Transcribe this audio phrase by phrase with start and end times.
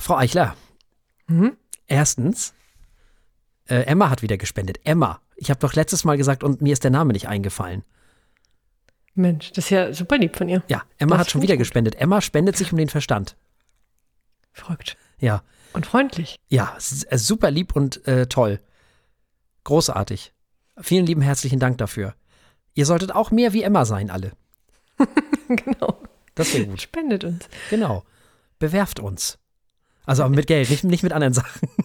[0.00, 0.56] Frau Eichler.
[1.26, 1.56] Mhm.
[1.86, 2.54] Erstens,
[3.68, 4.80] äh, Emma hat wieder gespendet.
[4.84, 5.20] Emma.
[5.36, 7.84] Ich habe doch letztes Mal gesagt und mir ist der Name nicht eingefallen.
[9.14, 10.62] Mensch, das ist ja super lieb von ihr.
[10.68, 11.60] Ja, Emma Das hat schon wieder gut.
[11.60, 11.96] gespendet.
[11.96, 13.36] Emma spendet sich um den Verstand.
[14.52, 14.96] Verrückt.
[15.18, 15.42] Ja,
[15.72, 16.38] Und freundlich.
[16.48, 16.76] ja,
[17.08, 18.60] äh, super lieb und äh, toll.
[19.64, 20.32] Großartig.
[20.80, 22.14] Vielen lieben herzlichen Dank dafür.
[22.74, 24.32] Ihr solltet auch mehr wie Emma sein, alle.
[25.48, 26.00] genau.
[26.36, 26.80] Das wäre gut.
[26.82, 27.48] Spendet uns.
[27.70, 28.04] Genau.
[28.60, 29.38] Bewerft uns.
[30.08, 31.68] Also mit Geld, nicht, nicht mit anderen Sachen.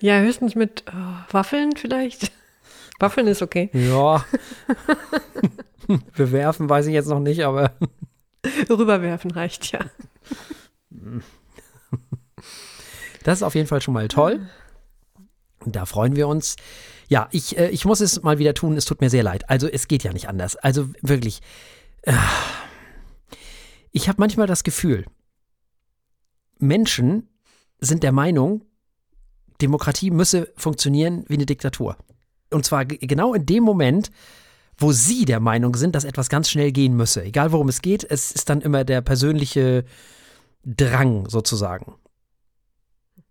[0.00, 2.32] Ja, höchstens mit oh, Waffeln vielleicht.
[3.00, 3.70] Waffeln ist okay.
[3.72, 4.24] Ja.
[6.16, 7.72] Bewerfen weiß ich jetzt noch nicht, aber
[8.70, 9.80] Rüberwerfen reicht ja.
[13.24, 14.48] das ist auf jeden Fall schon mal toll.
[15.66, 16.56] Da freuen wir uns.
[17.08, 18.76] Ja, ich, äh, ich muss es mal wieder tun.
[18.76, 19.50] Es tut mir sehr leid.
[19.50, 20.56] Also es geht ja nicht anders.
[20.56, 21.40] Also wirklich.
[22.02, 22.12] äh,
[23.90, 25.04] Ich habe manchmal das Gefühl,
[26.58, 27.28] Menschen
[27.80, 28.64] sind der Meinung,
[29.60, 31.96] Demokratie müsse funktionieren wie eine Diktatur.
[32.50, 34.10] Und zwar ge- genau in dem Moment,
[34.76, 37.22] wo sie der Meinung sind, dass etwas ganz schnell gehen müsse.
[37.22, 39.84] Egal worum es geht, es ist dann immer der persönliche
[40.64, 41.94] Drang sozusagen,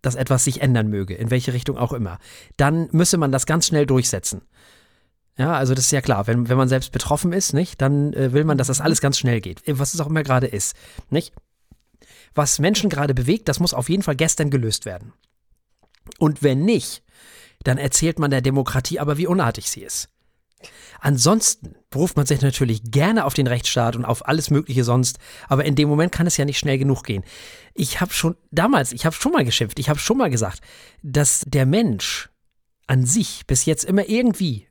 [0.01, 2.19] dass etwas sich ändern möge, in welche Richtung auch immer.
[2.57, 4.43] Dann müsse man das ganz schnell durchsetzen.
[5.37, 8.33] Ja, also das ist ja klar, wenn, wenn man selbst betroffen ist, nicht, dann äh,
[8.33, 10.75] will man, dass das alles ganz schnell geht, was es auch immer gerade ist,
[11.09, 11.33] nicht?
[12.35, 15.13] Was Menschen gerade bewegt, das muss auf jeden Fall gestern gelöst werden.
[16.19, 17.03] Und wenn nicht,
[17.63, 20.09] dann erzählt man der Demokratie aber, wie unartig sie ist.
[20.99, 25.65] Ansonsten beruft man sich natürlich gerne auf den Rechtsstaat und auf alles Mögliche sonst, aber
[25.65, 27.23] in dem Moment kann es ja nicht schnell genug gehen.
[27.73, 30.61] Ich habe schon damals, ich habe schon mal geschimpft, ich habe schon mal gesagt,
[31.01, 32.29] dass der Mensch
[32.87, 34.67] an sich bis jetzt immer irgendwie,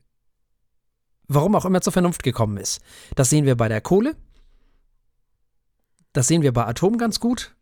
[1.27, 2.81] warum auch immer zur Vernunft gekommen ist.
[3.15, 4.15] Das sehen wir bei der Kohle,
[6.13, 7.55] das sehen wir bei Atom ganz gut,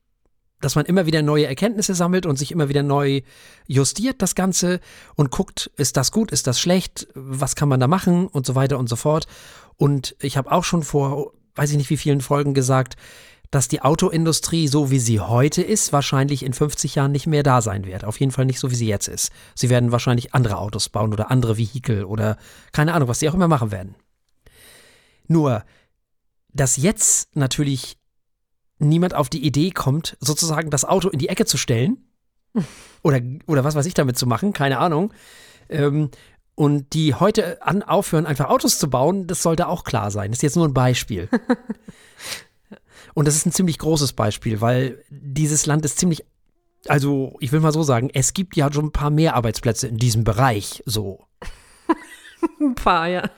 [0.59, 3.21] dass man immer wieder neue Erkenntnisse sammelt und sich immer wieder neu
[3.67, 4.79] justiert, das Ganze,
[5.15, 8.55] und guckt, ist das gut, ist das schlecht, was kann man da machen und so
[8.55, 9.27] weiter und so fort.
[9.77, 12.95] Und ich habe auch schon vor, weiß ich nicht wie vielen Folgen gesagt,
[13.49, 17.61] dass die Autoindustrie, so wie sie heute ist, wahrscheinlich in 50 Jahren nicht mehr da
[17.61, 18.05] sein wird.
[18.05, 19.29] Auf jeden Fall nicht so, wie sie jetzt ist.
[19.55, 22.37] Sie werden wahrscheinlich andere Autos bauen oder andere Vehikel oder
[22.71, 23.95] keine Ahnung, was sie auch immer machen werden.
[25.27, 25.65] Nur,
[26.53, 27.97] dass jetzt natürlich
[28.81, 31.97] niemand auf die Idee kommt, sozusagen das Auto in die Ecke zu stellen
[33.01, 35.13] oder, oder was weiß ich damit zu machen, keine Ahnung.
[35.69, 36.09] Ähm,
[36.55, 40.31] und die heute an aufhören, einfach Autos zu bauen, das sollte auch klar sein.
[40.31, 41.29] Das ist jetzt nur ein Beispiel.
[43.13, 46.25] und das ist ein ziemlich großes Beispiel, weil dieses Land ist ziemlich,
[46.87, 49.97] also ich will mal so sagen, es gibt ja schon ein paar mehr Arbeitsplätze in
[49.97, 51.25] diesem Bereich so.
[52.59, 53.29] Ein paar, ja.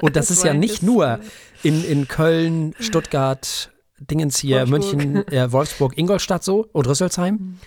[0.00, 1.18] Und das, Das ist ja nicht jetzt, nur
[1.64, 4.98] in, in Köln, Stuttgart, Dingens hier, Wolfsburg.
[4.98, 7.58] München, äh, Wolfsburg, Ingolstadt so und Rüsselsheim.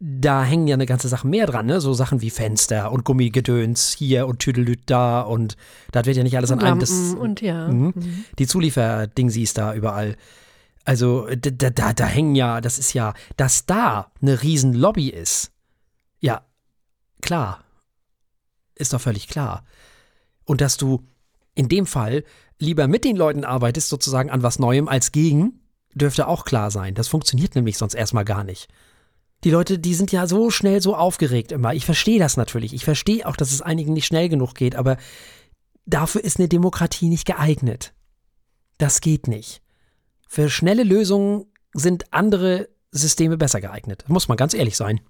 [0.00, 1.80] Da hängen ja eine ganze Sache mehr dran, ne?
[1.80, 5.56] So Sachen wie Fenster und Gummigedöns hier und Tüdelüt da und
[5.92, 6.80] das wird ja nicht alles an einem.
[6.80, 7.68] Das, und ja.
[7.68, 7.94] Mhm.
[8.38, 10.16] Die Zulieferdingsies da überall.
[10.84, 15.08] Also da, da, da, da hängen ja, das ist ja, dass da eine riesen Lobby
[15.08, 15.52] ist.
[16.20, 16.42] Ja,
[17.22, 17.64] klar.
[18.74, 19.64] Ist doch völlig klar.
[20.44, 21.02] Und dass du
[21.54, 22.24] in dem Fall
[22.58, 25.60] lieber mit den Leuten arbeitest, sozusagen an was Neuem, als gegen,
[25.94, 26.94] dürfte auch klar sein.
[26.94, 28.68] Das funktioniert nämlich sonst erstmal gar nicht.
[29.44, 31.74] Die Leute, die sind ja so schnell so aufgeregt immer.
[31.74, 32.72] Ich verstehe das natürlich.
[32.72, 34.96] Ich verstehe auch, dass es einigen nicht schnell genug geht, aber
[35.84, 37.92] dafür ist eine Demokratie nicht geeignet.
[38.78, 39.60] Das geht nicht.
[40.26, 44.04] Für schnelle Lösungen sind andere Systeme besser geeignet.
[44.08, 45.00] Muss man ganz ehrlich sein.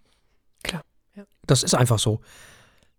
[0.62, 0.82] Klar,
[1.14, 1.24] ja.
[1.46, 2.20] Das ist einfach so.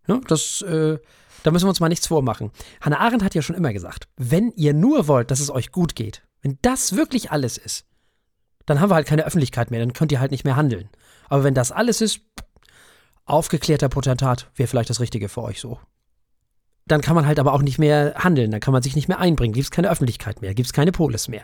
[0.07, 0.21] Ne?
[0.27, 0.97] Das, äh,
[1.43, 2.51] da müssen wir uns mal nichts vormachen.
[2.81, 5.95] Hannah Arendt hat ja schon immer gesagt, wenn ihr nur wollt, dass es euch gut
[5.95, 7.85] geht, wenn das wirklich alles ist,
[8.65, 10.89] dann haben wir halt keine Öffentlichkeit mehr, dann könnt ihr halt nicht mehr handeln.
[11.29, 12.21] Aber wenn das alles ist,
[13.25, 15.79] aufgeklärter Potentat wäre vielleicht das Richtige für euch so.
[16.87, 19.19] Dann kann man halt aber auch nicht mehr handeln, dann kann man sich nicht mehr
[19.19, 21.43] einbringen, gibt es keine Öffentlichkeit mehr, gibt es keine Polis mehr.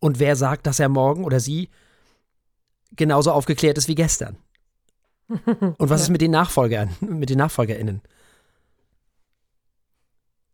[0.00, 1.70] Und wer sagt, dass er morgen oder sie
[2.92, 4.36] genauso aufgeklärt ist wie gestern?
[5.78, 8.02] Und was ist mit den Nachfolgern, mit den NachfolgerInnen?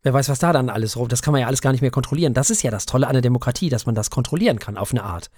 [0.02, 1.08] Wer weiß, was da dann alles rum.
[1.08, 2.34] Das kann man ja alles gar nicht mehr kontrollieren.
[2.34, 5.04] Das ist ja das Tolle an der Demokratie, dass man das kontrollieren kann auf eine
[5.04, 5.30] Art.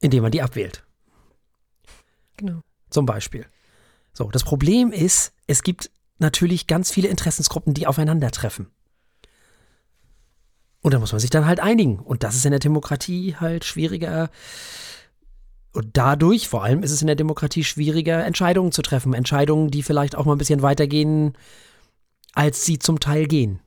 [0.00, 0.84] Indem man die abwählt.
[2.36, 2.62] Genau.
[2.90, 3.46] Zum Beispiel.
[4.12, 8.68] So, das Problem ist, es gibt natürlich ganz viele Interessensgruppen, die aufeinandertreffen.
[10.80, 11.98] Und da muss man sich dann halt einigen.
[11.98, 14.30] Und das ist in der Demokratie halt schwieriger.
[15.76, 19.12] Und dadurch, vor allem, ist es in der Demokratie schwieriger, Entscheidungen zu treffen.
[19.12, 21.36] Entscheidungen, die vielleicht auch mal ein bisschen weitergehen,
[22.32, 23.60] als sie zum Teil gehen.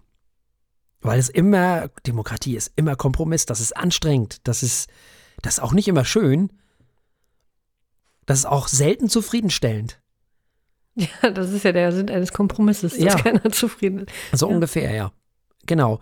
[1.01, 4.89] Weil es immer, Demokratie ist immer Kompromiss, das ist anstrengend, das ist,
[5.43, 6.51] das ist auch nicht immer schön,
[8.25, 10.01] das ist auch selten zufriedenstellend.
[11.21, 13.15] Ja, das ist ja der Sinn eines Kompromisses, dass Ja.
[13.15, 14.39] keiner zufrieden ist.
[14.39, 14.53] So Ja.
[14.55, 15.11] ungefähr, ja.
[15.65, 15.99] Genau.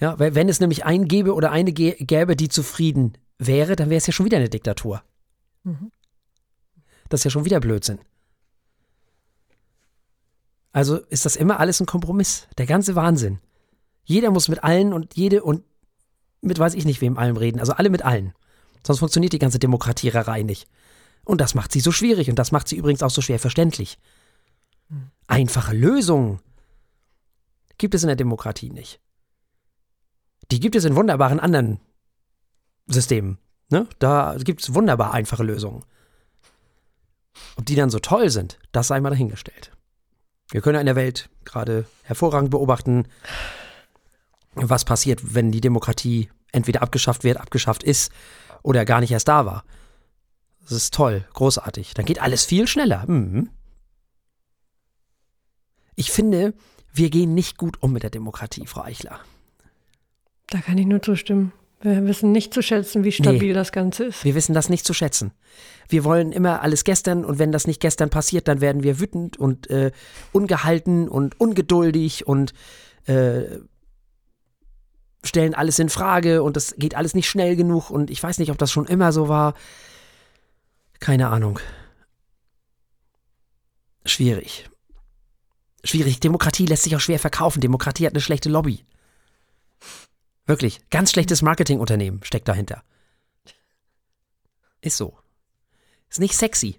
[0.00, 3.90] Ja, weil wenn es nämlich einen gäbe oder eine gä- gäbe, die zufrieden wäre, dann
[3.90, 5.02] wäre es ja schon wieder eine Diktatur.
[5.64, 5.90] Mhm.
[7.08, 7.98] Das ist ja schon wieder Blödsinn.
[10.72, 12.48] Also ist das immer alles ein Kompromiss.
[12.58, 13.40] Der ganze Wahnsinn.
[14.04, 15.64] Jeder muss mit allen und jede und
[16.40, 17.60] mit weiß ich nicht wem allem reden.
[17.60, 18.32] Also alle mit allen.
[18.84, 20.68] Sonst funktioniert die ganze Demokratiererei nicht.
[21.24, 23.98] Und das macht sie so schwierig und das macht sie übrigens auch so schwer verständlich.
[25.28, 26.40] Einfache Lösungen
[27.78, 29.00] gibt es in der Demokratie nicht.
[30.50, 31.80] Die gibt es in wunderbaren anderen
[32.86, 33.38] Systemen.
[33.72, 33.88] Ne?
[33.98, 35.82] Da gibt es wunderbar einfache Lösungen.
[37.56, 39.72] Ob die dann so toll sind, das sei mal dahingestellt.
[40.50, 43.08] Wir können ja in der Welt gerade hervorragend beobachten,
[44.54, 48.12] was passiert, wenn die Demokratie entweder abgeschafft wird, abgeschafft ist
[48.62, 49.64] oder gar nicht erst da war.
[50.60, 51.94] Das ist toll, großartig.
[51.94, 53.06] Dann geht alles viel schneller.
[53.08, 53.48] Mhm.
[55.94, 56.52] Ich finde,
[56.92, 59.18] wir gehen nicht gut um mit der Demokratie, Frau Eichler.
[60.48, 61.52] Da kann ich nur zustimmen.
[61.82, 64.24] Wir wissen nicht zu schätzen, wie stabil das Ganze ist.
[64.24, 65.32] Wir wissen das nicht zu schätzen.
[65.88, 69.36] Wir wollen immer alles gestern und wenn das nicht gestern passiert, dann werden wir wütend
[69.36, 69.90] und äh,
[70.30, 72.54] ungehalten und ungeduldig und
[73.06, 73.58] äh,
[75.24, 78.52] stellen alles in Frage und das geht alles nicht schnell genug und ich weiß nicht,
[78.52, 79.54] ob das schon immer so war.
[81.00, 81.58] Keine Ahnung.
[84.06, 84.68] Schwierig.
[85.82, 86.20] Schwierig.
[86.20, 87.60] Demokratie lässt sich auch schwer verkaufen.
[87.60, 88.84] Demokratie hat eine schlechte Lobby.
[90.52, 90.80] Wirklich.
[90.90, 92.82] Ganz schlechtes Marketingunternehmen steckt dahinter.
[94.82, 95.14] Ist so.
[96.10, 96.76] Ist nicht sexy.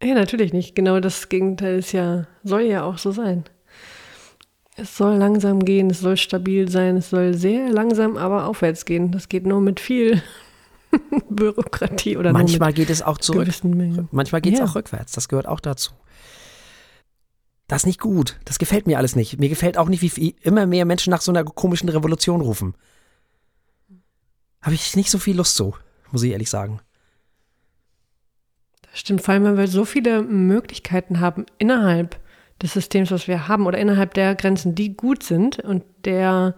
[0.00, 0.76] Ja, natürlich nicht.
[0.76, 3.42] Genau das Gegenteil ist ja, soll ja auch so sein.
[4.76, 9.10] Es soll langsam gehen, es soll stabil sein, es soll sehr langsam, aber aufwärts gehen.
[9.10, 10.22] Das geht nur mit viel
[11.28, 13.48] Bürokratie oder Manchmal geht es auch zurück.
[14.12, 14.66] Manchmal geht es Ja.
[14.66, 15.10] auch rückwärts.
[15.12, 15.90] Das gehört auch dazu.
[17.66, 18.38] Das ist nicht gut.
[18.44, 19.38] Das gefällt mir alles nicht.
[19.38, 22.74] Mir gefällt auch nicht, wie immer mehr Menschen nach so einer komischen Revolution rufen.
[24.60, 25.74] Habe ich nicht so viel Lust zu,
[26.10, 26.80] muss ich ehrlich sagen.
[28.82, 32.20] Das stimmt, vor allem, weil wir so viele Möglichkeiten haben innerhalb
[32.62, 36.54] des Systems, was wir haben, oder innerhalb der Grenzen, die gut sind und der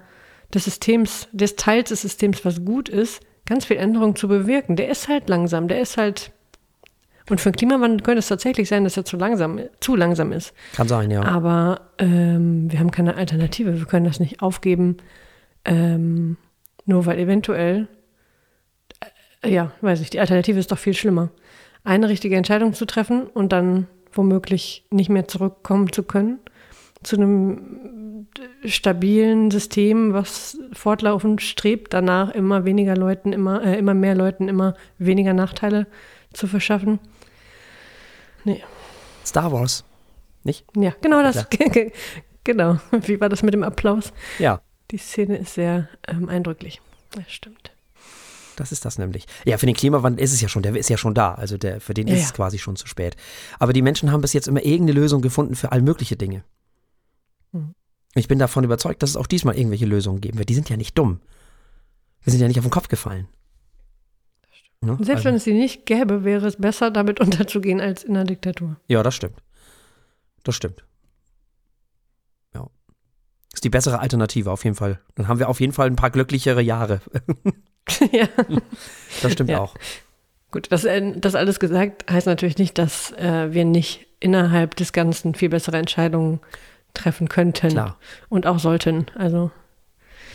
[0.52, 4.76] des Systems, des Teils des Systems, was gut ist, ganz viel Änderung zu bewirken.
[4.76, 6.32] Der ist halt langsam, der ist halt.
[7.28, 10.54] Und für den Klimawandel könnte es tatsächlich sein, dass er zu langsam, zu langsam ist.
[10.74, 11.22] Kann sein, ja.
[11.22, 13.78] Aber ähm, wir haben keine Alternative.
[13.78, 14.98] Wir können das nicht aufgeben,
[15.64, 16.36] ähm,
[16.84, 17.88] nur weil eventuell,
[19.42, 21.30] äh, ja, weiß ich, die Alternative ist doch viel schlimmer.
[21.82, 26.38] Eine richtige Entscheidung zu treffen und dann womöglich nicht mehr zurückkommen zu können
[27.02, 28.26] zu einem
[28.64, 34.74] stabilen System, was fortlaufend strebt, danach immer weniger Leuten, immer, äh, immer mehr Leuten immer
[34.98, 35.86] weniger Nachteile
[36.32, 36.98] zu verschaffen.
[38.46, 38.62] Nee.
[39.24, 39.84] Star Wars.
[40.44, 40.64] Nicht?
[40.76, 41.46] Ja, genau das.
[42.44, 42.78] genau.
[42.92, 44.12] Wie war das mit dem Applaus?
[44.38, 44.60] Ja,
[44.92, 46.80] Die Szene ist sehr ähm, eindrücklich.
[47.16, 47.72] Ja, stimmt.
[48.54, 49.26] das ist das nämlich.
[49.44, 51.34] Ja, für den Klimawandel ist es ja schon, der ist ja schon da.
[51.34, 52.26] Also der, für den Ja, ist ja.
[52.26, 53.16] es quasi schon zu spät.
[53.58, 56.44] Aber die Menschen haben bis jetzt immer irgendeine Lösung gefunden für all mögliche Dinge.
[57.50, 57.74] Mhm.
[58.14, 60.48] Ich bin davon überzeugt, dass es auch diesmal irgendwelche Lösungen geben wird.
[60.48, 61.20] Die sind ja nicht dumm.
[62.22, 63.26] Wir sind ja nicht auf den Kopf gefallen.
[64.86, 64.96] Ne?
[65.00, 68.24] Selbst Also- wenn es sie nicht gäbe, wäre es besser, damit unterzugehen, als in einer
[68.24, 68.76] Diktatur.
[68.88, 69.36] Ja, das stimmt.
[70.44, 70.84] Das stimmt.
[72.54, 72.66] Ja.
[73.52, 75.00] Ist die bessere Alternative auf jeden Fall.
[75.16, 77.00] Dann haben wir auf jeden Fall ein paar glücklichere Jahre.
[78.12, 78.26] ja.
[79.22, 79.60] Das stimmt Ja.
[79.60, 79.74] auch.
[80.52, 84.92] Gut, das, äh, das alles gesagt heißt natürlich nicht, dass äh, wir nicht innerhalb des
[84.92, 86.40] Ganzen viel bessere Entscheidungen
[86.94, 87.98] treffen könnten Klar.
[88.28, 89.06] und auch sollten.
[89.16, 89.50] Also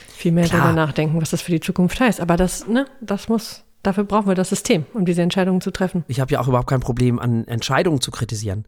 [0.09, 0.61] viel mehr Klar.
[0.61, 2.19] darüber nachdenken, was das für die Zukunft heißt.
[2.21, 6.03] Aber das, ne, das muss, dafür brauchen wir das System, um diese Entscheidungen zu treffen.
[6.07, 8.65] Ich habe ja auch überhaupt kein Problem, an Entscheidungen zu kritisieren.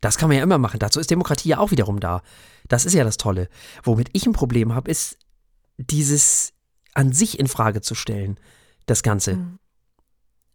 [0.00, 0.78] Das kann man ja immer machen.
[0.78, 2.22] Dazu ist Demokratie ja auch wiederum da.
[2.68, 3.48] Das ist ja das Tolle.
[3.82, 5.16] Womit ich ein Problem habe, ist
[5.78, 6.52] dieses
[6.92, 8.38] an sich in Frage zu stellen,
[8.86, 9.36] das Ganze.
[9.36, 9.58] Mhm.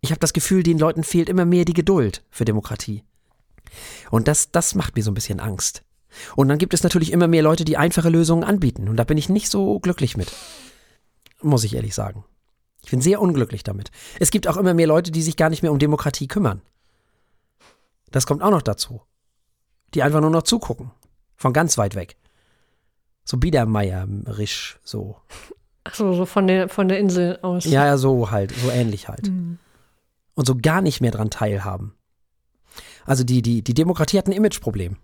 [0.01, 3.03] Ich habe das Gefühl, den Leuten fehlt immer mehr die Geduld für Demokratie.
[4.11, 5.83] Und das, das macht mir so ein bisschen Angst.
[6.35, 8.87] Und dann gibt es natürlich immer mehr Leute, die einfache Lösungen anbieten.
[8.87, 10.31] Und da bin ich nicht so glücklich mit.
[11.41, 12.23] Muss ich ehrlich sagen.
[12.83, 13.91] Ich bin sehr unglücklich damit.
[14.19, 16.61] Es gibt auch immer mehr Leute, die sich gar nicht mehr um Demokratie kümmern.
[18.11, 19.01] Das kommt auch noch dazu.
[19.93, 20.91] Die einfach nur noch zugucken.
[21.35, 22.17] Von ganz weit weg.
[23.23, 25.17] So Biedermeierisch, so.
[25.83, 27.65] Ach so, so von der, von der Insel aus.
[27.65, 29.29] Ja, ja, so halt, so ähnlich halt.
[29.29, 29.59] Mhm.
[30.33, 31.93] Und so gar nicht mehr dran teilhaben.
[33.05, 34.97] Also die, die, die Demokratie hat ein Imageproblem.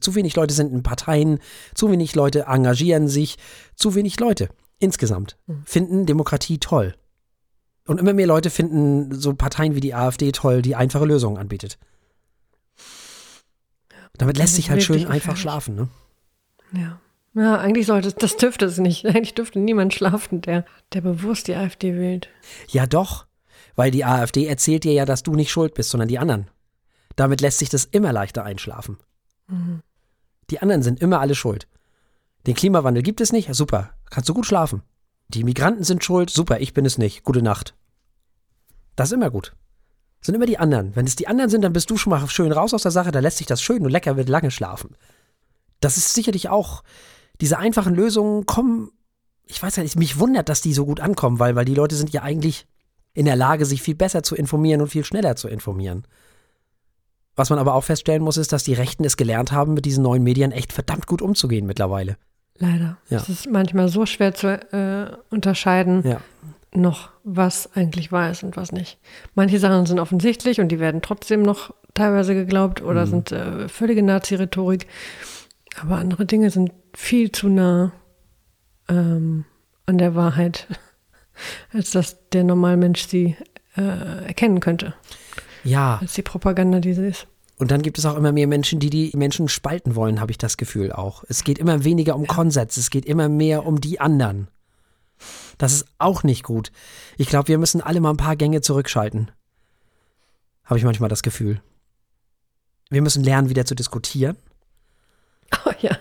[0.00, 1.38] Zu wenig Leute sind in Parteien,
[1.74, 3.38] zu wenig Leute engagieren sich,
[3.76, 4.48] zu wenig Leute
[4.82, 6.94] insgesamt finden Demokratie toll.
[7.86, 11.78] Und immer mehr Leute finden so Parteien wie die AfD toll, die einfache Lösungen anbietet.
[14.18, 15.74] Damit lässt sich halt schön einfach schlafen.
[15.74, 15.88] Ne?
[16.72, 17.00] Ja.
[17.34, 19.06] Ja, eigentlich sollte es, das dürfte es nicht.
[19.06, 22.28] Eigentlich dürfte niemand schlafen, der, der bewusst die AfD wählt.
[22.68, 23.26] Ja, doch.
[23.74, 26.50] Weil die AfD erzählt dir ja, dass du nicht schuld bist, sondern die anderen.
[27.16, 28.98] Damit lässt sich das immer leichter einschlafen.
[30.50, 31.66] Die anderen sind immer alle schuld.
[32.46, 33.48] Den Klimawandel gibt es nicht?
[33.48, 33.90] Ja, super.
[34.10, 34.82] Kannst du gut schlafen.
[35.34, 36.30] Die Migranten sind schuld?
[36.30, 37.22] Super, ich bin es nicht.
[37.22, 37.74] Gute Nacht.
[38.96, 39.54] Das ist immer gut.
[40.20, 40.94] Das sind immer die anderen.
[40.94, 43.10] Wenn es die anderen sind, dann bist du schon mal schön raus aus der Sache,
[43.10, 44.96] da lässt sich das schön und lecker wird lange schlafen.
[45.80, 46.84] Das ist sicherlich auch,
[47.40, 48.92] diese einfachen Lösungen kommen,
[49.46, 51.96] ich weiß ja nicht, mich wundert, dass die so gut ankommen, weil, weil die Leute
[51.96, 52.68] sind ja eigentlich
[53.14, 56.06] in der Lage, sich viel besser zu informieren und viel schneller zu informieren.
[57.34, 60.04] Was man aber auch feststellen muss, ist, dass die Rechten es gelernt haben, mit diesen
[60.04, 62.16] neuen Medien echt verdammt gut umzugehen mittlerweile.
[62.58, 62.98] Leider.
[63.08, 63.18] Ja.
[63.18, 66.20] Es ist manchmal so schwer zu äh, unterscheiden, Ja.
[66.74, 68.98] noch was eigentlich wahr ist und was nicht.
[69.34, 74.02] Manche Sachen sind offensichtlich und die werden trotzdem noch teilweise geglaubt oder sind äh, völlige
[74.02, 74.86] Nazi-Rhetorik.
[75.80, 77.92] Aber andere Dinge sind viel zu nah
[78.88, 79.44] ähm,
[79.86, 80.66] an der Wahrheit,
[81.72, 83.36] als dass der Normalmensch sie
[83.76, 84.94] äh, erkennen könnte,
[85.64, 87.26] Ja, als die Propaganda, die sie ist.
[87.62, 90.36] Und dann gibt es auch immer mehr Menschen, die die Menschen spalten wollen, habe ich
[90.36, 91.22] das Gefühl auch.
[91.28, 94.48] Es geht immer weniger um Konsens, es geht immer mehr um die anderen.
[95.58, 96.72] Das ist auch nicht gut.
[97.18, 99.30] Ich glaube, wir müssen alle mal ein paar Gänge zurückschalten.
[100.64, 101.62] Habe ich manchmal das Gefühl.
[102.90, 104.36] Wir müssen lernen, wieder zu diskutieren.
[105.64, 105.96] Oh ja.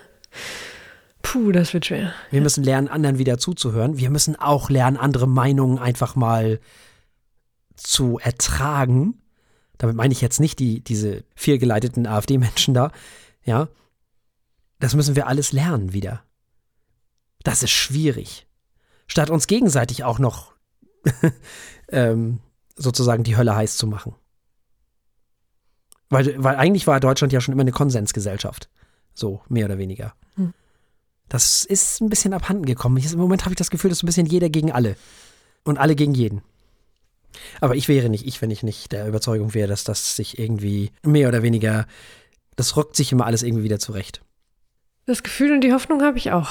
[1.22, 2.12] Puh, das wird schwer.
[2.32, 4.00] Wir müssen lernen, anderen wieder zuzuhören.
[4.00, 6.60] Wir müssen auch lernen, andere Meinungen einfach mal
[7.76, 9.21] zu ertragen.
[9.82, 12.92] Damit meine ich jetzt nicht die, diese fehlgeleiteten AfD-Menschen da.
[13.44, 13.68] Ja.
[14.78, 16.24] Das müssen wir alles lernen wieder.
[17.42, 18.46] Das ist schwierig.
[19.08, 20.54] Statt uns gegenseitig auch noch
[21.88, 22.42] ähm,
[22.76, 24.14] sozusagen die Hölle heiß zu machen.
[26.10, 28.70] Weil, weil eigentlich war Deutschland ja schon immer eine Konsensgesellschaft.
[29.16, 30.14] So, mehr oder weniger.
[31.28, 32.98] Das ist ein bisschen abhanden gekommen.
[32.98, 34.96] Im Moment habe ich das Gefühl, das ist ein bisschen jeder gegen alle.
[35.64, 36.44] Und alle gegen jeden.
[37.60, 40.92] Aber ich wäre nicht ich, wenn ich nicht der Überzeugung wäre, dass das sich irgendwie
[41.04, 41.88] mehr oder weniger,
[42.56, 44.22] das rückt sich immer alles irgendwie wieder zurecht.
[45.06, 46.50] Das Gefühl und die Hoffnung habe ich auch.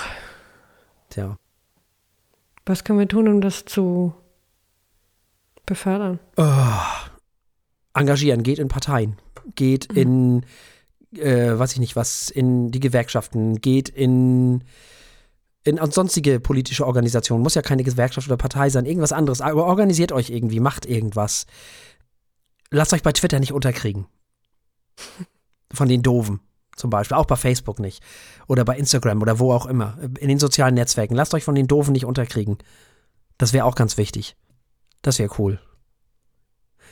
[1.10, 1.38] Tja.
[2.66, 4.14] Was können wir tun, um das zu
[5.66, 6.18] befördern?
[7.94, 9.16] Engagieren, geht in Parteien,
[9.54, 10.44] geht in,
[11.16, 14.62] äh, weiß ich nicht was, in die Gewerkschaften, geht in,
[15.64, 17.42] in sonstige politische Organisationen.
[17.42, 19.40] Muss ja keine Gewerkschaft oder Partei sein, irgendwas anderes.
[19.40, 21.46] Aber organisiert euch irgendwie, macht irgendwas.
[22.70, 24.06] Lasst euch bei Twitter nicht unterkriegen.
[25.72, 26.40] Von den Doofen
[26.80, 27.16] zum Beispiel.
[27.16, 28.02] Auch bei Facebook nicht.
[28.48, 29.98] Oder bei Instagram oder wo auch immer.
[30.18, 31.14] In den sozialen Netzwerken.
[31.14, 32.58] Lasst euch von den Doofen nicht unterkriegen.
[33.38, 34.36] Das wäre auch ganz wichtig.
[35.02, 35.60] Das wäre cool.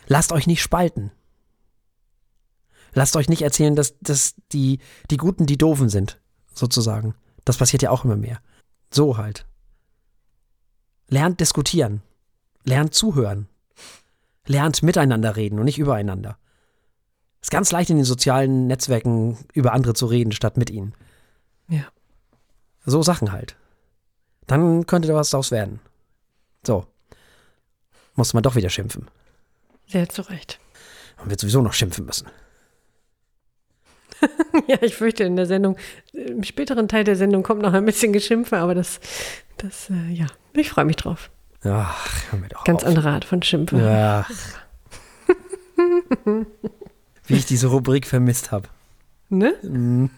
[0.06, 1.10] Lasst euch nicht spalten.
[2.92, 4.78] Lasst euch nicht erzählen, dass, dass die,
[5.10, 6.20] die Guten die Doofen sind,
[6.54, 7.14] sozusagen.
[7.44, 8.40] Das passiert ja auch immer mehr.
[8.90, 9.47] So halt.
[11.09, 12.02] Lernt diskutieren.
[12.64, 13.49] Lernt zuhören.
[14.47, 16.38] Lernt miteinander reden und nicht übereinander.
[17.40, 20.95] Ist ganz leicht in den sozialen Netzwerken über andere zu reden, statt mit ihnen.
[21.68, 21.87] Ja.
[22.85, 23.57] So Sachen halt.
[24.47, 25.80] Dann könnte da was draus werden.
[26.66, 26.87] So.
[28.14, 29.09] Muss man doch wieder schimpfen.
[29.87, 30.59] Sehr zu Recht.
[31.18, 32.28] Man wird sowieso noch schimpfen müssen.
[34.66, 35.76] Ja, ich fürchte, in der Sendung,
[36.12, 39.00] im späteren Teil der Sendung kommt noch ein bisschen Geschimpfe, aber das,
[39.56, 41.30] das, äh, ja, ich freue mich drauf.
[41.64, 42.88] Ach, hör mir doch Ganz auf.
[42.88, 44.25] andere Art von Schimpfe.
[44.26, 44.30] Ach.
[47.26, 48.68] Wie ich diese Rubrik vermisst habe.
[49.28, 49.54] Ne?
[49.62, 50.10] Mhm.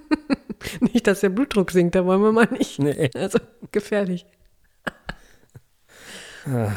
[0.80, 2.78] Nicht, dass der Blutdruck sinkt, da wollen wir mal nicht.
[2.80, 3.10] Nee.
[3.14, 3.38] Also,
[3.70, 4.26] gefährlich.
[6.46, 6.72] Ah.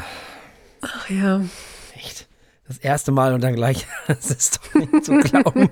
[0.82, 1.40] Ach ja.
[1.96, 2.28] Echt.
[2.68, 3.86] Das erste Mal und dann gleich.
[4.06, 5.68] Das ist doch nicht zu glauben.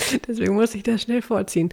[0.26, 1.72] Deswegen muss ich das schnell vorziehen.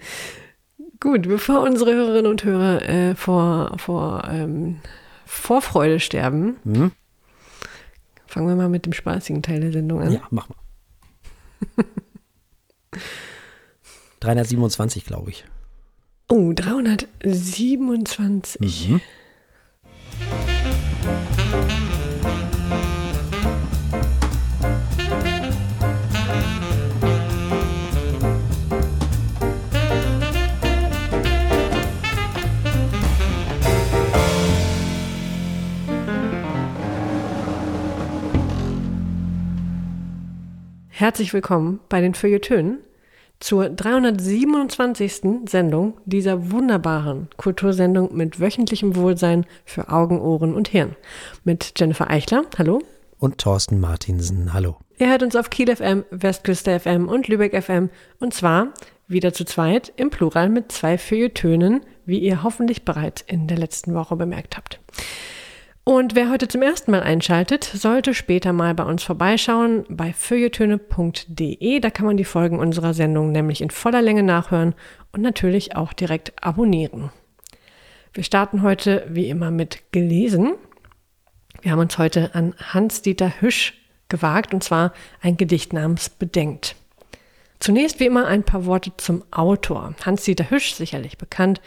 [0.99, 4.79] Gut, bevor unsere Hörerinnen und Hörer äh, vor, vor ähm,
[5.25, 6.91] Vorfreude sterben, Hm?
[8.25, 10.11] fangen wir mal mit dem spaßigen Teil der Sendung an.
[10.13, 10.55] Ja, mach mal.
[14.19, 15.45] 327, glaube ich.
[16.29, 18.89] Oh, 327.
[18.89, 19.01] Mhm.
[40.99, 42.79] Herzlich willkommen bei den Feuilletönen,
[43.39, 45.47] zur 327.
[45.47, 50.95] Sendung dieser wunderbaren Kultursendung mit wöchentlichem Wohlsein für Augen, Ohren und Hirn.
[51.43, 52.81] Mit Jennifer Eichler, hallo.
[53.19, 54.77] Und Thorsten Martinsen, hallo.
[54.97, 58.69] Ihr hört uns auf Kiel FM, Westküste FM und Lübeck FM und zwar
[59.07, 63.93] wieder zu zweit im Plural mit zwei Feuilletönen, wie ihr hoffentlich bereits in der letzten
[63.93, 64.79] Woche bemerkt habt.
[65.87, 71.79] Und wer heute zum ersten Mal einschaltet, sollte später mal bei uns vorbeischauen bei feuilletöne.de.
[71.79, 74.75] Da kann man die Folgen unserer Sendung nämlich in voller Länge nachhören
[75.13, 77.09] und natürlich auch direkt abonnieren.
[78.11, 80.55] Wir starten heute wie immer mit gelesen.
[81.61, 83.73] Wir haben uns heute an Hans-Dieter Hüsch
[84.09, 84.91] gewagt und zwar
[85.21, 86.75] ein Gedicht namens Bedenkt.
[87.59, 89.95] Zunächst wie immer ein paar Worte zum Autor.
[90.05, 91.61] Hans-Dieter Hüsch, sicherlich bekannt,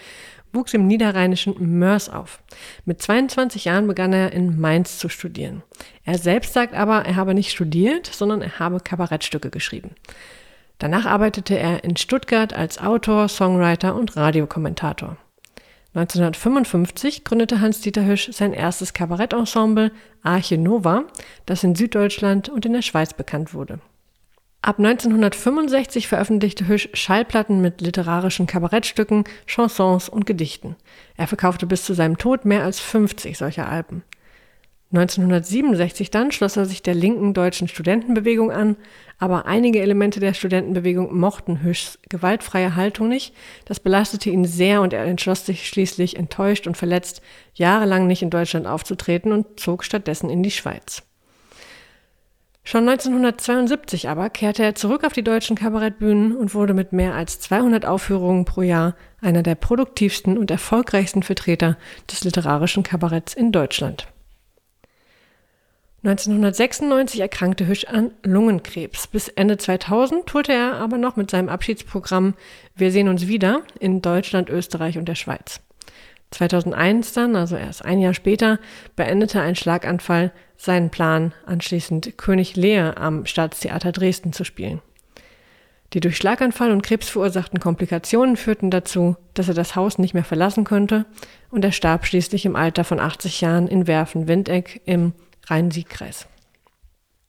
[0.52, 2.42] wuchs im niederrheinischen Mörs auf.
[2.84, 5.62] Mit 22 Jahren begann er in Mainz zu studieren.
[6.04, 9.90] Er selbst sagt aber, er habe nicht studiert, sondern er habe Kabarettstücke geschrieben.
[10.78, 15.16] Danach arbeitete er in Stuttgart als Autor, Songwriter und Radiokommentator.
[15.94, 19.90] 1955 gründete Hans-Dieter Hüsch sein erstes Kabarettensemble
[20.22, 21.04] Arche Nova,
[21.46, 23.80] das in Süddeutschland und in der Schweiz bekannt wurde.
[24.62, 30.76] Ab 1965 veröffentlichte Hüsch Schallplatten mit literarischen Kabarettstücken, Chansons und Gedichten.
[31.16, 34.02] Er verkaufte bis zu seinem Tod mehr als 50 solcher Alben.
[34.92, 38.76] 1967 dann schloss er sich der linken deutschen Studentenbewegung an,
[39.18, 43.34] aber einige Elemente der Studentenbewegung mochten Hüschs gewaltfreie Haltung nicht.
[43.64, 47.22] Das belastete ihn sehr und er entschloss sich schließlich enttäuscht und verletzt,
[47.54, 51.02] jahrelang nicht in Deutschland aufzutreten und zog stattdessen in die Schweiz.
[52.70, 57.40] Schon 1972 aber kehrte er zurück auf die deutschen Kabarettbühnen und wurde mit mehr als
[57.40, 61.76] 200 Aufführungen pro Jahr einer der produktivsten und erfolgreichsten Vertreter
[62.08, 64.06] des literarischen Kabaretts in Deutschland.
[66.04, 69.08] 1996 erkrankte Hüsch an Lungenkrebs.
[69.08, 72.34] Bis Ende 2000 tourte er aber noch mit seinem Abschiedsprogramm
[72.76, 75.60] Wir sehen uns wieder in Deutschland, Österreich und der Schweiz.
[76.30, 78.58] 2001 dann, also erst ein Jahr später,
[78.96, 84.80] beendete ein Schlaganfall seinen Plan, anschließend König Lear am Staatstheater Dresden zu spielen.
[85.92, 90.24] Die durch Schlaganfall und Krebs verursachten Komplikationen führten dazu, dass er das Haus nicht mehr
[90.24, 91.04] verlassen konnte
[91.50, 95.14] und er starb schließlich im Alter von 80 Jahren in Werfen-Windeck im
[95.48, 96.28] Rhein-Sieg-Kreis.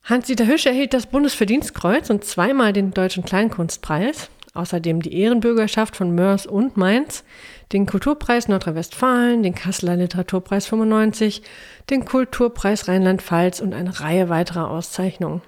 [0.03, 6.45] Hans-Dieter Hüsch erhielt das Bundesverdienstkreuz und zweimal den Deutschen Kleinkunstpreis, außerdem die Ehrenbürgerschaft von Mörs
[6.45, 7.23] und Mainz,
[7.71, 11.41] den Kulturpreis Nordrhein-Westfalen, den Kasseler Literaturpreis 95,
[11.89, 15.41] den Kulturpreis Rheinland-Pfalz und eine Reihe weiterer Auszeichnungen.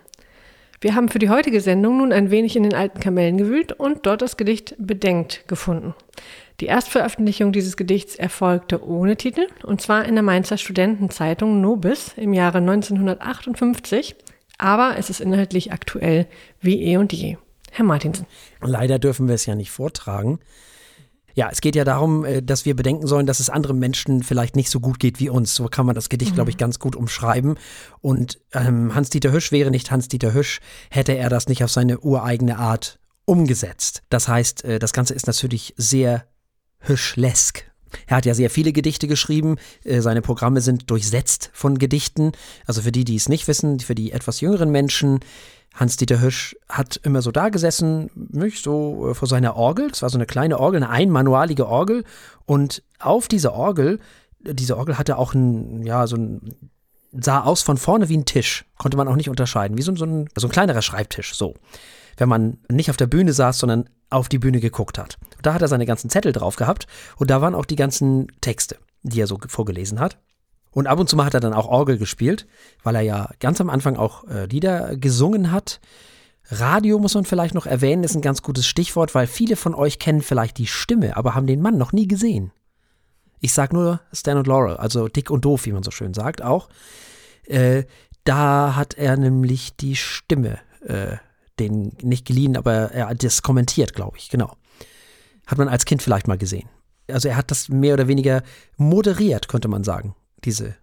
[0.84, 4.06] Wir haben für die heutige Sendung nun ein wenig in den alten Kamellen gewühlt und
[4.06, 5.96] dort das Gedicht Bedenkt gefunden.
[6.60, 12.34] Die Erstveröffentlichung dieses Gedichts erfolgte ohne Titel und zwar in der Mainzer Studentenzeitung Nobis im
[12.34, 14.16] Jahre 1958,
[14.58, 16.28] aber es ist inhaltlich aktuell
[16.60, 17.38] wie eh und je.
[17.74, 18.28] Herr Martinsen.
[18.62, 20.40] Leider dürfen wir es ja nicht vortragen.
[21.34, 24.56] Ja, es geht ja darum, äh, dass wir bedenken sollen, dass es anderen Menschen vielleicht
[24.56, 25.56] nicht so gut geht wie uns.
[25.56, 26.36] So kann man das Gedicht, mhm.
[26.36, 27.56] glaube ich, ganz gut umschreiben.
[28.02, 30.60] Und ähm, Hans-Dieter Hüsch wäre nicht Hans-Dieter Hüsch,
[30.92, 34.04] hätte er das nicht auf seine ureigene Art umgesetzt.
[34.10, 36.28] Das heißt, äh, das Ganze ist natürlich sehr
[36.78, 37.72] Hüschlesk.
[38.08, 39.58] Er hat ja sehr viele Gedichte geschrieben.
[39.84, 42.34] Äh, seine Programme sind durchsetzt von Gedichten.
[42.68, 45.22] Also für die, die es nicht wissen, für die etwas jüngeren Menschen,
[45.74, 49.90] Hans-Dieter Hirsch hat immer so da gesessen, nicht so äh, vor seiner Orgel.
[49.90, 52.04] Das war so eine kleine Orgel, eine einmanualige Orgel.
[52.46, 54.00] Und auf dieser Orgel,
[54.40, 56.56] diese Orgel hatte auch ein, ja, so ein,
[57.12, 58.66] sah aus von vorne wie ein Tisch.
[58.78, 59.78] Konnte man auch nicht unterscheiden.
[59.78, 61.56] Wie so, so, ein, so ein kleinerer Schreibtisch, so.
[62.18, 65.18] Wenn man nicht auf der Bühne saß, sondern auf die Bühne geguckt hat.
[65.38, 66.86] Und da hat er seine ganzen Zettel drauf gehabt.
[67.18, 70.20] Und da waren auch die ganzen Texte, die er so vorgelesen hat.
[70.74, 72.48] Und ab und zu mal hat er dann auch Orgel gespielt,
[72.84, 75.80] weil er ja ganz am Anfang auch äh, Lieder gesungen hat.
[76.50, 80.00] Radio muss man vielleicht noch erwähnen, ist ein ganz gutes Stichwort, weil viele von euch
[80.00, 82.52] kennen vielleicht die Stimme, aber haben den Mann noch nie gesehen.
[83.40, 86.42] Ich sag nur Stan und Laurel, also dick und doof, wie man so schön sagt,
[86.42, 86.70] auch.
[87.46, 87.84] Äh,
[88.24, 91.18] da hat er nämlich die Stimme, äh,
[91.60, 94.56] den nicht geliehen, aber er hat das kommentiert, glaube ich, genau.
[95.46, 96.70] Hat man als Kind vielleicht mal gesehen.
[97.10, 98.44] Also er hat das mehr oder weniger
[98.78, 100.76] moderiert, könnte man sagen diese,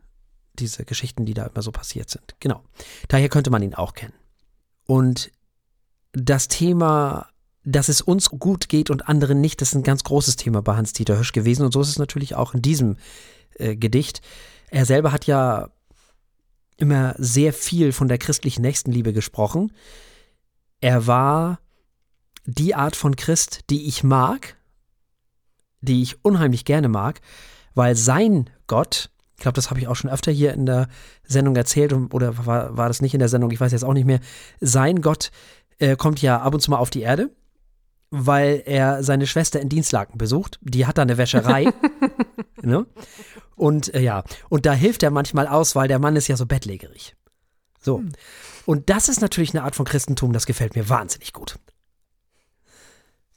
[0.54, 2.34] diese Geschichten, die da immer so passiert sind.
[2.40, 2.62] Genau.
[3.08, 4.14] Daher könnte man ihn auch kennen.
[4.86, 5.30] Und
[6.12, 7.28] das Thema,
[7.64, 10.76] dass es uns gut geht und anderen nicht, das ist ein ganz großes Thema bei
[10.76, 11.64] Hans-Dieter Hirsch gewesen.
[11.64, 12.96] Und so ist es natürlich auch in diesem
[13.54, 14.20] äh, Gedicht.
[14.70, 15.70] Er selber hat ja
[16.76, 19.72] immer sehr viel von der christlichen Nächstenliebe gesprochen.
[20.80, 21.60] Er war
[22.46, 24.56] die Art von Christ, die ich mag,
[25.80, 27.20] die ich unheimlich gerne mag,
[27.74, 29.10] weil sein Gott
[29.40, 30.88] ich glaube, das habe ich auch schon öfter hier in der
[31.24, 34.04] Sendung erzählt oder war, war das nicht in der Sendung, ich weiß jetzt auch nicht
[34.04, 34.20] mehr.
[34.60, 35.30] Sein Gott
[35.78, 37.30] äh, kommt ja ab und zu mal auf die Erde
[38.10, 40.58] weil er seine Schwester in Dienstlaken besucht.
[40.62, 41.72] Die hat da eine Wäscherei.
[42.62, 42.86] ne?
[43.54, 46.46] Und äh, ja, und da hilft er manchmal aus, weil der Mann ist ja so
[46.46, 47.14] bettlägerig.
[47.80, 47.98] So.
[47.98, 48.12] Hm.
[48.66, 51.58] Und das ist natürlich eine Art von Christentum, das gefällt mir wahnsinnig gut.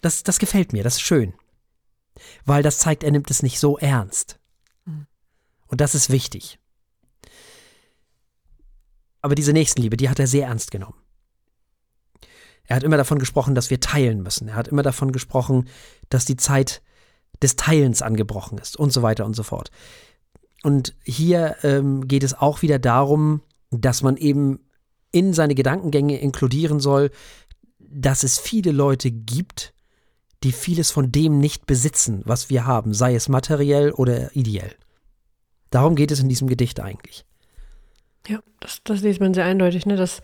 [0.01, 1.33] Das, das gefällt mir, das ist schön.
[2.43, 4.39] Weil das zeigt, er nimmt es nicht so ernst.
[5.73, 6.59] Und das ist wichtig.
[9.21, 11.01] Aber diese Nächstenliebe, die hat er sehr ernst genommen.
[12.65, 14.49] Er hat immer davon gesprochen, dass wir teilen müssen.
[14.49, 15.67] Er hat immer davon gesprochen,
[16.09, 16.83] dass die Zeit
[17.41, 19.71] des Teilens angebrochen ist und so weiter und so fort.
[20.61, 24.59] Und hier ähm, geht es auch wieder darum, dass man eben
[25.11, 27.09] in seine Gedankengänge inkludieren soll,
[27.79, 29.73] dass es viele Leute gibt,
[30.43, 34.75] die vieles von dem nicht besitzen, was wir haben, sei es materiell oder ideell.
[35.73, 37.25] Darum geht es in diesem Gedicht eigentlich.
[38.27, 39.95] Ja, das, das liest man sehr eindeutig, ne?
[39.95, 40.21] dass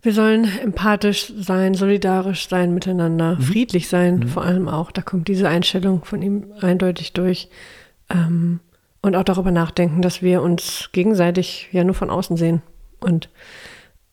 [0.00, 3.42] wir sollen empathisch sein, solidarisch sein miteinander, mhm.
[3.42, 4.28] friedlich sein mhm.
[4.28, 4.90] vor allem auch.
[4.90, 7.50] Da kommt diese Einstellung von ihm eindeutig durch.
[8.08, 8.60] Ähm,
[9.02, 12.62] und auch darüber nachdenken, dass wir uns gegenseitig ja nur von außen sehen
[13.00, 13.28] und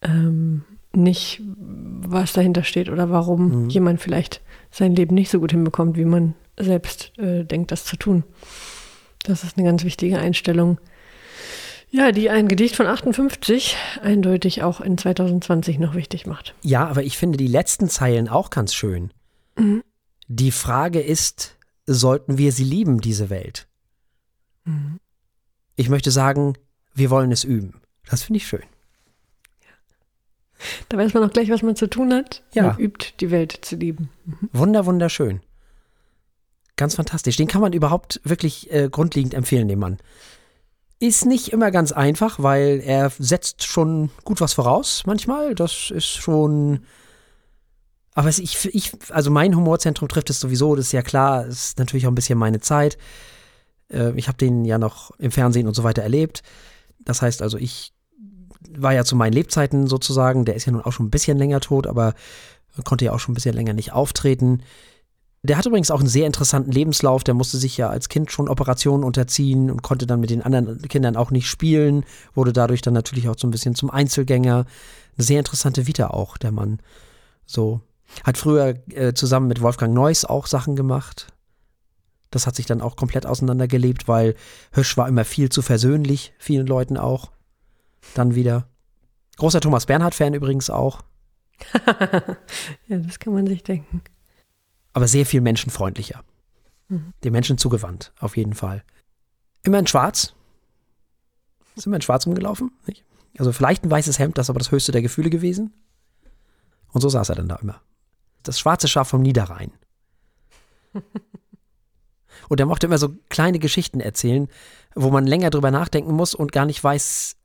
[0.01, 3.69] ähm, nicht, was dahinter steht oder warum mhm.
[3.69, 4.41] jemand vielleicht
[4.71, 8.23] sein Leben nicht so gut hinbekommt, wie man selbst äh, denkt, das zu tun.
[9.23, 10.79] Das ist eine ganz wichtige Einstellung.
[11.91, 16.53] Ja, die ein Gedicht von 58 eindeutig auch in 2020 noch wichtig macht.
[16.61, 19.11] Ja, aber ich finde die letzten Zeilen auch ganz schön.
[19.57, 19.83] Mhm.
[20.27, 23.67] Die Frage ist, sollten wir sie lieben, diese Welt?
[24.65, 24.99] Mhm.
[25.75, 26.53] Ich möchte sagen,
[26.93, 27.81] wir wollen es üben.
[28.07, 28.63] Das finde ich schön.
[30.89, 32.43] Da weiß man auch gleich, was man zu tun hat.
[32.53, 32.63] Ja.
[32.63, 34.09] Man übt, die Welt zu lieben.
[34.25, 34.49] Mhm.
[34.53, 35.41] Wunder, wunderschön.
[36.79, 37.35] Ganz fantastisch.
[37.35, 39.97] Den kann man überhaupt wirklich äh, grundlegend empfehlen, dem Mann.
[40.97, 45.55] Ist nicht immer ganz einfach, weil er setzt schon gut was voraus manchmal.
[45.55, 46.85] Das ist schon.
[48.13, 52.07] Aber ich, ich, also mein Humorzentrum trifft es sowieso, das ist ja klar, ist natürlich
[52.07, 52.97] auch ein bisschen meine Zeit.
[53.91, 56.43] Äh, ich habe den ja noch im Fernsehen und so weiter erlebt.
[56.99, 57.91] Das heißt also, ich
[58.69, 61.59] war ja zu meinen Lebzeiten sozusagen, der ist ja nun auch schon ein bisschen länger
[61.59, 62.13] tot, aber
[62.85, 64.63] konnte ja auch schon ein bisschen länger nicht auftreten.
[65.41, 67.23] Der hat übrigens auch einen sehr interessanten Lebenslauf.
[67.23, 70.81] Der musste sich ja als Kind schon Operationen unterziehen und konnte dann mit den anderen
[70.81, 72.03] Kindern auch nicht spielen.
[72.33, 74.65] Wurde dadurch dann natürlich auch so ein bisschen zum Einzelgänger.
[75.17, 76.79] Eine sehr interessante Vita auch, der Mann.
[77.45, 77.81] So.
[78.23, 81.27] Hat früher äh, zusammen mit Wolfgang Neuss auch Sachen gemacht.
[82.31, 84.35] Das hat sich dann auch komplett auseinandergelebt, weil
[84.73, 87.31] Hirsch war immer viel zu versöhnlich, vielen Leuten auch.
[88.13, 88.67] Dann wieder.
[89.37, 91.01] Großer Thomas Bernhard-Fan übrigens auch.
[92.87, 94.01] ja, das kann man sich denken
[94.93, 96.23] aber sehr viel menschenfreundlicher.
[96.87, 97.13] Mhm.
[97.23, 98.83] Den Menschen zugewandt, auf jeden Fall.
[99.63, 100.33] Immer in Schwarz.
[101.75, 102.71] Ist immer in Schwarz rumgelaufen.
[102.87, 103.03] Nicht?
[103.37, 105.73] Also vielleicht ein weißes Hemd, das ist aber das höchste der Gefühle gewesen.
[106.91, 107.81] Und so saß er dann da immer.
[108.43, 109.71] Das schwarze Schaf vom Niederrhein.
[112.47, 114.47] Und er mochte immer so kleine Geschichten erzählen,
[114.95, 117.35] wo man länger drüber nachdenken muss und gar nicht weiß,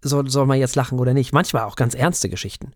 [0.00, 1.32] soll, soll man jetzt lachen oder nicht.
[1.34, 2.72] Manchmal auch ganz ernste Geschichten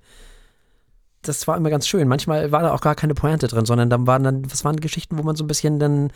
[1.29, 2.09] das war immer ganz schön.
[2.09, 5.19] Manchmal war da auch gar keine Pointe drin, sondern dann waren dann, was waren Geschichten,
[5.19, 6.11] wo man so ein bisschen dann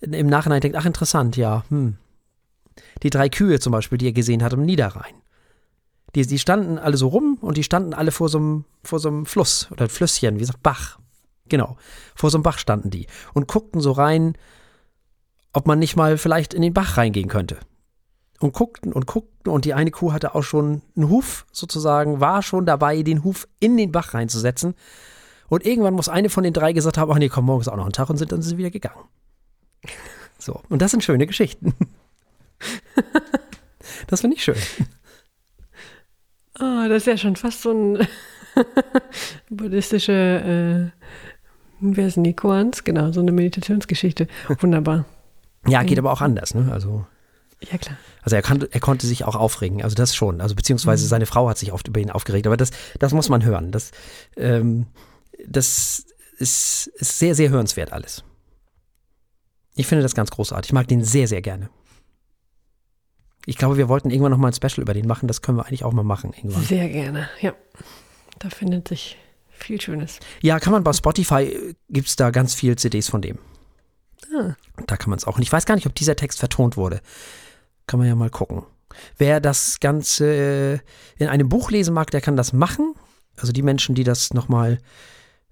[0.00, 1.96] im Nachhinein denkt, ach interessant, ja, hm.
[3.02, 5.14] Die drei Kühe zum Beispiel, die er gesehen hat im Niederrhein.
[6.14, 9.08] Die, die standen alle so rum und die standen alle vor so einem, vor so
[9.08, 10.98] einem Fluss oder Flüsschen, wie gesagt, Bach.
[11.48, 11.76] Genau.
[12.14, 14.36] Vor so einem Bach standen die und guckten so rein,
[15.52, 17.58] ob man nicht mal vielleicht in den Bach reingehen könnte
[18.44, 22.42] und guckten und guckten und die eine Kuh hatte auch schon einen Huf sozusagen, war
[22.42, 24.74] schon dabei, den Huf in den Bach reinzusetzen.
[25.48, 27.76] Und irgendwann muss eine von den drei gesagt haben, ach nee, komm, morgen ist auch
[27.76, 29.04] noch ein Tag und sind dann sind sie wieder gegangen.
[30.38, 31.74] So, und das sind schöne Geschichten.
[34.06, 34.56] das finde ich schön.
[36.60, 38.06] Oh, das ist ja schon fast so ein
[39.50, 41.06] buddhistische, äh,
[41.80, 42.84] wer ist denn die Koans?
[42.84, 44.28] Genau, so eine Meditationsgeschichte.
[44.60, 45.06] Wunderbar.
[45.66, 46.70] Ja, geht aber auch anders, ne?
[46.70, 47.06] Also
[47.70, 47.96] ja, klar.
[48.22, 50.40] Also er, kann, er konnte sich auch aufregen, also das schon.
[50.40, 51.08] Also beziehungsweise mhm.
[51.08, 53.72] seine Frau hat sich oft über ihn aufgeregt, aber das, das muss man hören.
[53.72, 53.90] Das,
[54.36, 54.86] ähm,
[55.46, 56.06] das
[56.38, 58.24] ist, ist sehr, sehr hörenswert alles.
[59.76, 60.70] Ich finde das ganz großartig.
[60.70, 61.68] Ich mag den sehr, sehr gerne.
[63.46, 65.28] Ich glaube, wir wollten irgendwann nochmal ein Special über den machen.
[65.28, 66.62] Das können wir eigentlich auch mal machen irgendwann.
[66.62, 67.54] Sehr gerne, ja.
[68.38, 69.18] Da findet sich
[69.50, 70.18] viel Schönes.
[70.40, 73.38] Ja, kann man bei Spotify, gibt es da ganz viel CDs von dem.
[74.36, 74.54] Ah.
[74.86, 75.36] Da kann man es auch.
[75.36, 77.00] Und ich weiß gar nicht, ob dieser Text vertont wurde.
[77.86, 78.64] Kann man ja mal gucken.
[79.18, 80.78] Wer das Ganze äh,
[81.22, 82.94] in einem Buch lesen mag, der kann das machen.
[83.36, 84.78] Also die Menschen, die das nochmal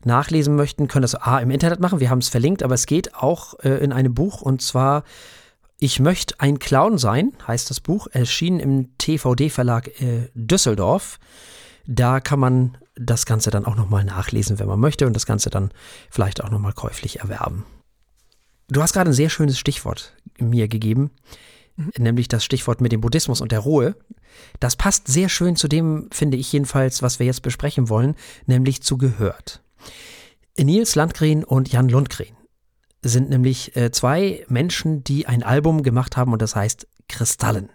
[0.04, 2.00] nachlesen möchten, können das A im Internet machen.
[2.00, 5.04] Wir haben es verlinkt, aber es geht auch äh, in einem Buch und zwar
[5.78, 11.18] Ich möchte ein Clown sein, heißt das Buch, erschienen im TVD-Verlag äh, Düsseldorf
[11.86, 15.50] Da kann man das Ganze dann auch nochmal nachlesen, wenn man möchte und das Ganze
[15.50, 15.70] dann
[16.10, 17.64] vielleicht auch nochmal käuflich erwerben.
[18.68, 21.10] Du hast gerade ein sehr schönes Stichwort mir gegeben.
[21.98, 23.96] Nämlich das Stichwort mit dem Buddhismus und der Ruhe.
[24.60, 28.14] Das passt sehr schön zu dem, finde ich jedenfalls, was wir jetzt besprechen wollen,
[28.46, 29.62] nämlich zu Gehört.
[30.58, 32.36] Nils Landgren und Jan Lundgren
[33.02, 37.70] sind nämlich äh, zwei Menschen, die ein Album gemacht haben und das heißt Kristallen.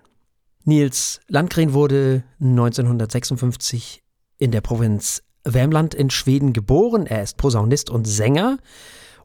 [0.64, 4.04] Nils Landgren wurde 1956
[4.38, 7.06] in der Provinz Värmland in Schweden geboren.
[7.06, 8.58] Er ist Posaunist und Sänger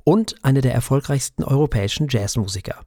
[0.05, 2.85] und einer der erfolgreichsten europäischen Jazzmusiker.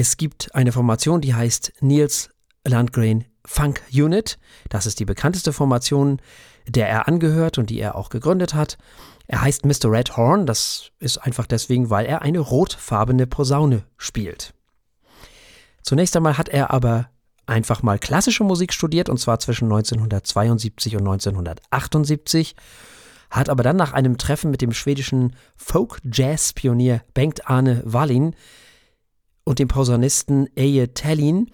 [0.00, 2.30] Es gibt eine Formation, die heißt Nils
[2.66, 4.38] Landgren Funk Unit.
[4.70, 6.22] Das ist die bekannteste Formation,
[6.66, 8.78] der er angehört und die er auch gegründet hat.
[9.26, 9.92] Er heißt Mr.
[9.92, 14.54] Red Horn, das ist einfach deswegen, weil er eine rotfarbene Posaune spielt.
[15.82, 17.10] Zunächst einmal hat er aber
[17.44, 22.56] einfach mal klassische Musik studiert, und zwar zwischen 1972 und 1978,
[23.28, 28.34] hat aber dann nach einem Treffen mit dem schwedischen Folk-Jazz-Pionier Bengt Arne Wallin
[29.50, 31.50] und dem Posaunisten Eje Tellin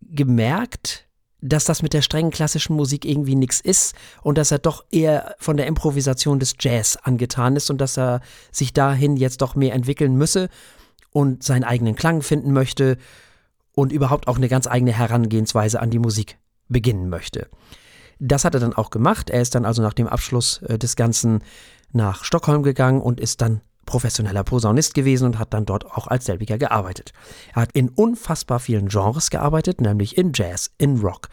[0.00, 1.08] gemerkt,
[1.40, 5.34] dass das mit der strengen klassischen Musik irgendwie nichts ist und dass er doch eher
[5.40, 8.20] von der Improvisation des Jazz angetan ist und dass er
[8.52, 10.48] sich dahin jetzt doch mehr entwickeln müsse
[11.10, 12.98] und seinen eigenen Klang finden möchte
[13.72, 17.48] und überhaupt auch eine ganz eigene Herangehensweise an die Musik beginnen möchte.
[18.20, 19.28] Das hat er dann auch gemacht.
[19.28, 21.42] Er ist dann also nach dem Abschluss äh, des Ganzen
[21.90, 26.26] nach Stockholm gegangen und ist dann professioneller Posaunist gewesen und hat dann dort auch als
[26.26, 27.12] selbiger gearbeitet.
[27.54, 31.28] Er hat in unfassbar vielen Genres gearbeitet, nämlich in Jazz, in Rock,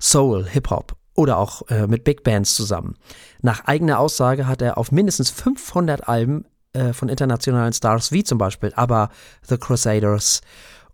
[0.00, 2.96] Soul, Hip-Hop oder auch äh, mit Big Bands zusammen.
[3.42, 8.38] Nach eigener Aussage hat er auf mindestens 500 Alben äh, von internationalen Stars wie zum
[8.38, 9.10] Beispiel ABBA,
[9.46, 10.40] The Crusaders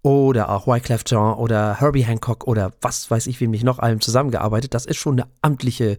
[0.02, 4.00] oder auch Wyclef Jean oder Herbie Hancock oder was weiß ich, wem nicht noch allem
[4.00, 4.74] zusammengearbeitet.
[4.74, 5.98] Das ist schon eine amtliche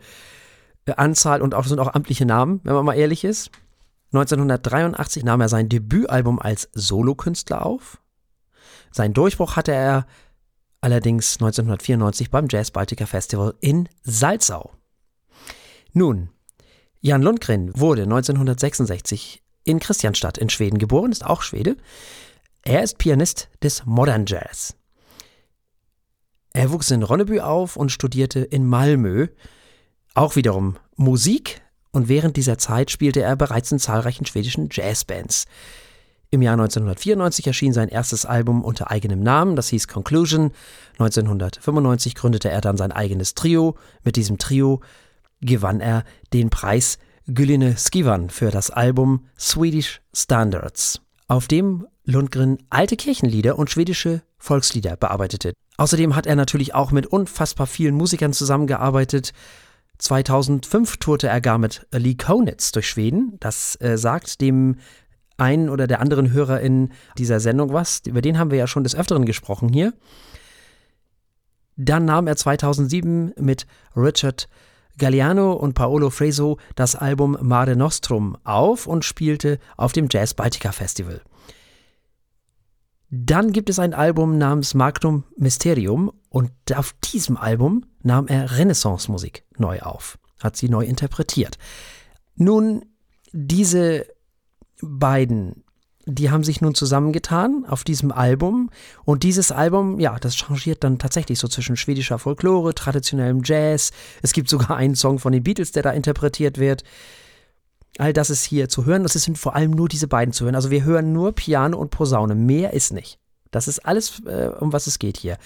[0.86, 3.52] äh, Anzahl und auch sind auch amtliche Namen, wenn man mal ehrlich ist.
[4.14, 8.02] 1983 nahm er sein Debütalbum als Solokünstler auf.
[8.92, 10.06] Sein Durchbruch hatte er
[10.82, 14.72] allerdings 1994 beim Jazz Baltica Festival in Salzau.
[15.94, 16.30] Nun,
[17.00, 21.78] Jan Lundgren wurde 1966 in Christianstadt in Schweden geboren, ist auch Schwede.
[22.64, 24.76] Er ist Pianist des Modern Jazz.
[26.54, 29.28] Er wuchs in Ronneby auf und studierte in Malmö
[30.14, 35.46] auch wiederum Musik und während dieser Zeit spielte er bereits in zahlreichen schwedischen Jazzbands.
[36.34, 40.52] Im Jahr 1994 erschien sein erstes Album unter eigenem Namen, das hieß Conclusion.
[40.94, 43.76] 1995 gründete er dann sein eigenes Trio.
[44.06, 44.80] Mit diesem Trio
[45.42, 52.96] gewann er den Preis Gyllene Skivan für das Album Swedish Standards, auf dem Lundgren alte
[52.96, 55.54] Kirchenlieder und schwedische Volkslieder bearbeitete.
[55.78, 59.34] Außerdem hat er natürlich auch mit unfassbar vielen Musikern zusammengearbeitet.
[60.02, 63.38] 2005 tourte er gar mit Lee Konitz durch Schweden.
[63.40, 64.78] Das äh, sagt dem
[65.38, 68.02] einen oder der anderen Hörer in dieser Sendung was.
[68.06, 69.94] Über den haben wir ja schon des Öfteren gesprochen hier.
[71.78, 74.48] Dann nahm er 2007 mit Richard
[74.98, 80.72] Galliano und Paolo Freso das Album Mare Nostrum auf und spielte auf dem Jazz Baltica
[80.72, 81.22] Festival.
[83.12, 89.44] Dann gibt es ein Album namens Magnum Mysterium und auf diesem Album nahm er Renaissance-Musik
[89.58, 91.58] neu auf, hat sie neu interpretiert.
[92.36, 92.86] Nun,
[93.34, 94.08] diese
[94.82, 95.64] beiden
[96.06, 98.70] die haben sich nun zusammengetan auf diesem Album
[99.06, 103.92] und dieses Album, ja, das changiert dann tatsächlich so zwischen schwedischer Folklore, traditionellem Jazz.
[104.22, 106.84] Es gibt sogar einen Song von den Beatles, der da interpretiert wird.
[107.98, 109.04] All das ist hier zu hören.
[109.04, 110.56] Das sind vor allem nur diese beiden zu hören.
[110.56, 112.36] Also wir hören nur Piano und Posaune.
[112.36, 113.20] Mehr ist nicht.
[113.52, 115.38] Das ist alles, äh, um was es geht hier.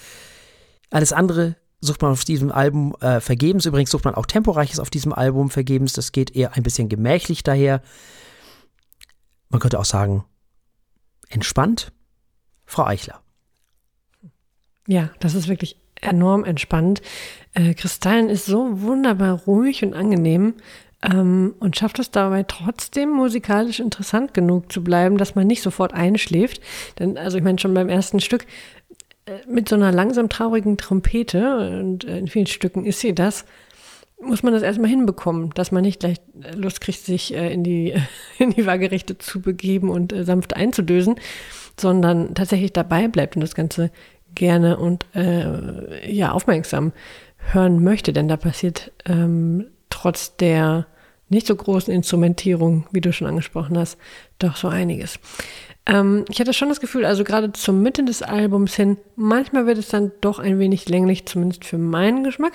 [0.90, 3.66] Alles andere sucht man auf diesem Album äh, vergebens.
[3.66, 5.92] Übrigens sucht man auch Temporeiches auf diesem Album vergebens.
[5.92, 7.82] Das geht eher ein bisschen gemächlich daher.
[9.48, 10.24] Man könnte auch sagen,
[11.28, 11.92] entspannt?
[12.64, 13.20] Frau Eichler.
[14.88, 17.02] Ja, das ist wirklich enorm entspannt.
[17.54, 20.54] Äh, Kristallen ist so wunderbar ruhig und angenehm
[21.02, 25.92] ähm, und schafft es dabei trotzdem musikalisch interessant genug zu bleiben, dass man nicht sofort
[25.92, 26.60] einschläft.
[26.98, 28.46] Denn, also ich meine, schon beim ersten Stück
[29.26, 33.44] äh, mit so einer langsam traurigen Trompete, und äh, in vielen Stücken ist sie das,
[34.20, 36.16] muss man das erstmal hinbekommen, dass man nicht gleich
[36.54, 37.94] Lust kriegt, sich äh, in, die,
[38.38, 41.16] in die Waagerechte zu begeben und äh, sanft einzudösen,
[41.78, 43.90] sondern tatsächlich dabei bleibt und das Ganze
[44.34, 46.92] gerne und äh, ja, aufmerksam
[47.52, 50.86] hören möchte, denn da passiert ähm, trotz der
[51.28, 53.98] nicht so großen Instrumentierung, wie du schon angesprochen hast,
[54.38, 55.18] doch so einiges.
[55.86, 59.78] Ähm, ich hatte schon das Gefühl, also gerade zur Mitte des Albums hin, manchmal wird
[59.78, 62.52] es dann doch ein wenig länglich, zumindest für meinen Geschmack.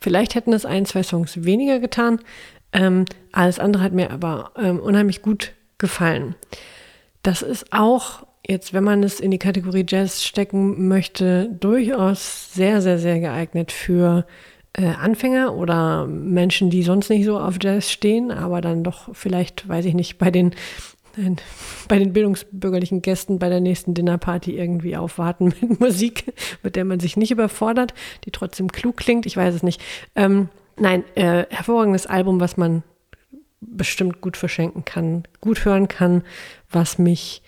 [0.00, 2.20] Vielleicht hätten es ein, zwei Songs weniger getan.
[2.72, 6.34] Ähm, alles andere hat mir aber ähm, unheimlich gut gefallen.
[7.22, 12.82] Das ist auch jetzt, wenn man es in die Kategorie Jazz stecken möchte, durchaus sehr,
[12.82, 14.26] sehr, sehr geeignet für
[14.82, 19.84] Anfänger oder Menschen, die sonst nicht so auf Jazz stehen, aber dann doch vielleicht, weiß
[19.84, 20.54] ich nicht, bei den
[21.88, 27.00] bei den bildungsbürgerlichen Gästen bei der nächsten Dinnerparty irgendwie aufwarten mit Musik, mit der man
[27.00, 29.26] sich nicht überfordert, die trotzdem klug klingt.
[29.26, 29.80] Ich weiß es nicht.
[30.16, 32.82] Ähm, nein, äh, hervorragendes Album, was man
[33.60, 36.22] bestimmt gut verschenken kann, gut hören kann,
[36.70, 37.42] was mich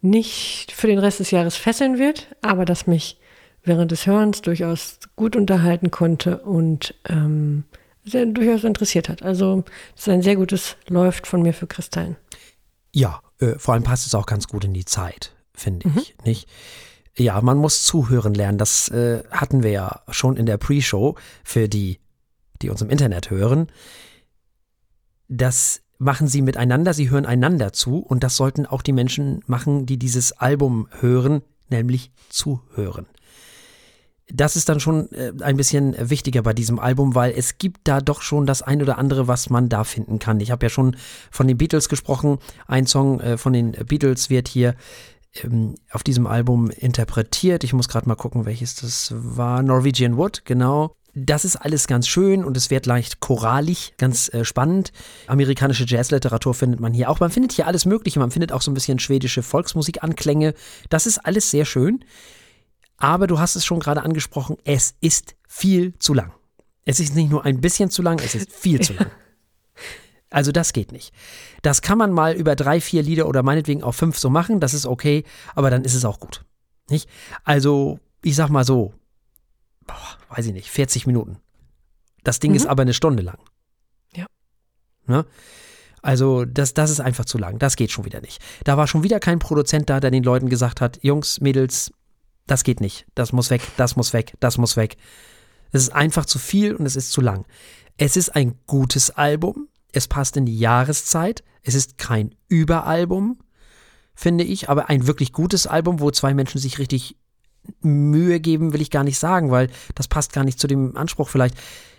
[0.00, 3.18] nicht für den Rest des Jahres fesseln wird, aber das mich
[3.62, 7.64] während des Hörens durchaus gut unterhalten konnte und ähm,
[8.04, 9.22] sehr, durchaus interessiert hat.
[9.22, 12.16] Also es ist ein sehr gutes Läuft von mir für Kristallen.
[12.92, 15.98] Ja, äh, vor allem passt es auch ganz gut in die Zeit, finde mhm.
[15.98, 16.16] ich.
[16.24, 16.48] Nicht?
[17.16, 18.58] Ja, man muss zuhören lernen.
[18.58, 21.98] Das äh, hatten wir ja schon in der Pre-Show für die,
[22.62, 23.68] die uns im Internet hören.
[25.28, 29.84] Das machen sie miteinander, sie hören einander zu und das sollten auch die Menschen machen,
[29.84, 33.06] die dieses Album hören, nämlich zuhören
[34.32, 38.00] das ist dann schon äh, ein bisschen wichtiger bei diesem Album, weil es gibt da
[38.00, 40.40] doch schon das ein oder andere, was man da finden kann.
[40.40, 40.96] Ich habe ja schon
[41.30, 42.38] von den Beatles gesprochen.
[42.66, 44.74] Ein Song äh, von den Beatles wird hier
[45.42, 47.64] ähm, auf diesem Album interpretiert.
[47.64, 49.62] Ich muss gerade mal gucken, welches das war.
[49.62, 50.94] Norwegian Wood, genau.
[51.14, 54.92] Das ist alles ganz schön und es wird leicht choralig, ganz äh, spannend.
[55.26, 57.18] Amerikanische Jazzliteratur findet man hier auch.
[57.18, 58.20] Man findet hier alles Mögliche.
[58.20, 60.54] Man findet auch so ein bisschen schwedische Volksmusikanklänge.
[60.88, 62.04] Das ist alles sehr schön.
[63.00, 66.32] Aber du hast es schon gerade angesprochen, es ist viel zu lang.
[66.84, 69.10] Es ist nicht nur ein bisschen zu lang, es ist viel zu lang.
[70.32, 71.12] Also das geht nicht.
[71.62, 74.74] Das kann man mal über drei, vier Lieder oder meinetwegen auch fünf so machen, das
[74.74, 75.24] ist okay,
[75.56, 76.44] aber dann ist es auch gut.
[76.88, 77.10] Nicht?
[77.42, 78.94] Also, ich sag mal so,
[79.88, 79.96] boah,
[80.28, 81.38] weiß ich nicht, 40 Minuten.
[82.22, 82.58] Das Ding mhm.
[82.58, 83.38] ist aber eine Stunde lang.
[84.14, 84.26] Ja.
[85.06, 85.26] Ne?
[86.00, 87.58] Also, das, das ist einfach zu lang.
[87.58, 88.40] Das geht schon wieder nicht.
[88.62, 91.92] Da war schon wieder kein Produzent da, der den Leuten gesagt hat: Jungs, Mädels,
[92.50, 93.06] das geht nicht.
[93.14, 94.96] Das muss weg, das muss weg, das muss weg.
[95.72, 97.46] Es ist einfach zu viel und es ist zu lang.
[97.96, 99.68] Es ist ein gutes Album.
[99.92, 101.44] Es passt in die Jahreszeit.
[101.62, 103.38] Es ist kein Überalbum,
[104.14, 107.16] finde ich, aber ein wirklich gutes Album, wo zwei Menschen sich richtig
[107.82, 111.28] Mühe geben, will ich gar nicht sagen, weil das passt gar nicht zu dem Anspruch
[111.28, 111.56] vielleicht.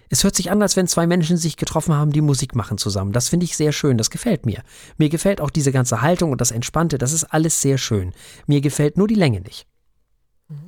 [0.09, 3.13] Es hört sich an, als wenn zwei Menschen sich getroffen haben, die Musik machen zusammen.
[3.13, 3.97] Das finde ich sehr schön.
[3.97, 4.63] Das gefällt mir.
[4.97, 6.97] Mir gefällt auch diese ganze Haltung und das Entspannte.
[6.97, 8.11] Das ist alles sehr schön.
[8.47, 9.67] Mir gefällt nur die Länge nicht.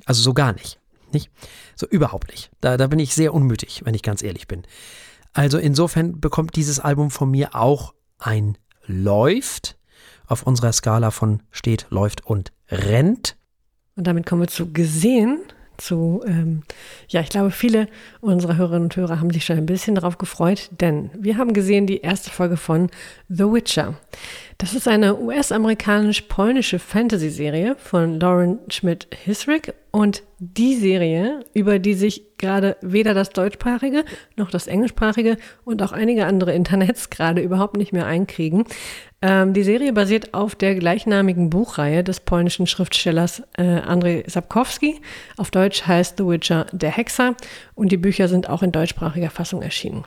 [0.04, 0.80] Also so gar nicht.
[1.12, 1.30] Nicht?
[1.76, 2.50] So überhaupt nicht.
[2.60, 4.62] Da, da bin ich sehr unmütig, wenn ich ganz ehrlich bin.
[5.32, 9.76] Also insofern bekommt dieses Album von mir auch ein Läuft
[10.26, 13.36] auf unserer Skala von steht, läuft und rennt.
[13.96, 15.40] Und damit kommen wir zu gesehen
[15.76, 16.62] zu, ähm,
[17.08, 17.88] ja, ich glaube, viele
[18.20, 21.86] unserer Hörerinnen und Hörer haben sich schon ein bisschen darauf gefreut, denn wir haben gesehen
[21.86, 22.90] die erste Folge von
[23.28, 23.94] The Witcher.
[24.58, 32.76] Das ist eine US-amerikanisch-polnische Fantasy-Serie von Lauren Schmidt-Hisrick und die Serie, über die sich gerade
[32.80, 34.04] weder das deutschsprachige
[34.36, 38.64] noch das englischsprachige und auch einige andere Internets gerade überhaupt nicht mehr einkriegen.
[39.22, 45.00] Ähm, die Serie basiert auf der gleichnamigen Buchreihe des polnischen Schriftstellers äh, Andrzej Sapkowski.
[45.36, 47.34] Auf Deutsch heißt The Witcher der Hexer
[47.74, 50.04] und die Bücher sind auch in deutschsprachiger Fassung erschienen.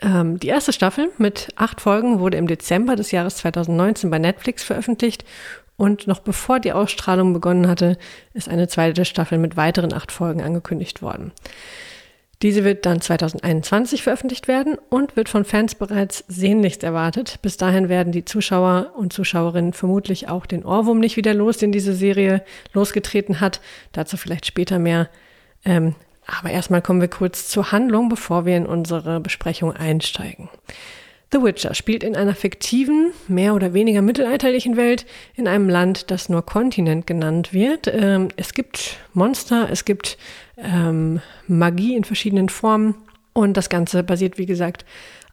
[0.00, 4.62] Ähm, die erste Staffel mit acht Folgen wurde im Dezember des Jahres 2019 bei Netflix
[4.62, 5.24] veröffentlicht
[5.76, 7.98] und noch bevor die Ausstrahlung begonnen hatte,
[8.32, 11.32] ist eine zweite Staffel mit weiteren acht Folgen angekündigt worden.
[12.42, 17.38] Diese wird dann 2021 veröffentlicht werden und wird von Fans bereits sehnlichst erwartet.
[17.40, 21.72] Bis dahin werden die Zuschauer und Zuschauerinnen vermutlich auch den Ohrwurm nicht wieder los, den
[21.72, 23.62] diese Serie losgetreten hat.
[23.92, 25.08] Dazu vielleicht später mehr.
[25.64, 25.94] Ähm,
[26.26, 30.48] aber erstmal kommen wir kurz zur Handlung, bevor wir in unsere Besprechung einsteigen.
[31.32, 36.28] The Witcher spielt in einer fiktiven, mehr oder weniger mittelalterlichen Welt in einem Land, das
[36.28, 37.88] nur Kontinent genannt wird.
[37.92, 40.18] Ähm, es gibt Monster, es gibt
[40.56, 42.94] ähm, Magie in verschiedenen Formen
[43.32, 44.84] und das Ganze basiert, wie gesagt,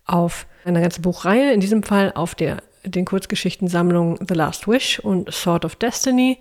[0.05, 5.31] auf einer ganzen Buchreihe, in diesem Fall auf der, den Kurzgeschichtensammlungen The Last Wish und
[5.31, 6.39] Sword of Destiny.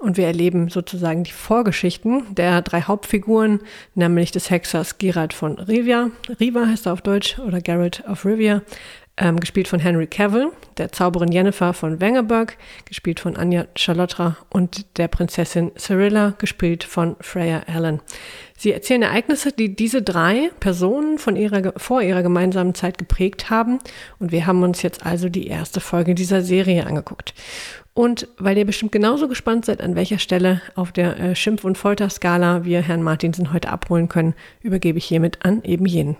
[0.00, 3.60] Und wir erleben sozusagen die Vorgeschichten der drei Hauptfiguren,
[3.94, 8.62] nämlich des Hexers Geralt von Rivia, Riva heißt er auf Deutsch, oder Geralt of Rivia,
[9.20, 14.96] ähm, gespielt von Henry Cavill, der Zauberin Jennifer von Wengerberg, gespielt von Anja Charlotra und
[14.96, 18.00] der Prinzessin Cyrilla, gespielt von Freya Allen.
[18.56, 23.78] Sie erzählen Ereignisse, die diese drei Personen von ihrer, vor ihrer gemeinsamen Zeit geprägt haben
[24.18, 27.34] und wir haben uns jetzt also die erste Folge dieser Serie angeguckt.
[27.92, 31.76] Und weil ihr bestimmt genauso gespannt seid, an welcher Stelle auf der äh, Schimpf- und
[31.76, 36.16] Folterskala wir Herrn Martinsen heute abholen können, übergebe ich hiermit an eben jenen.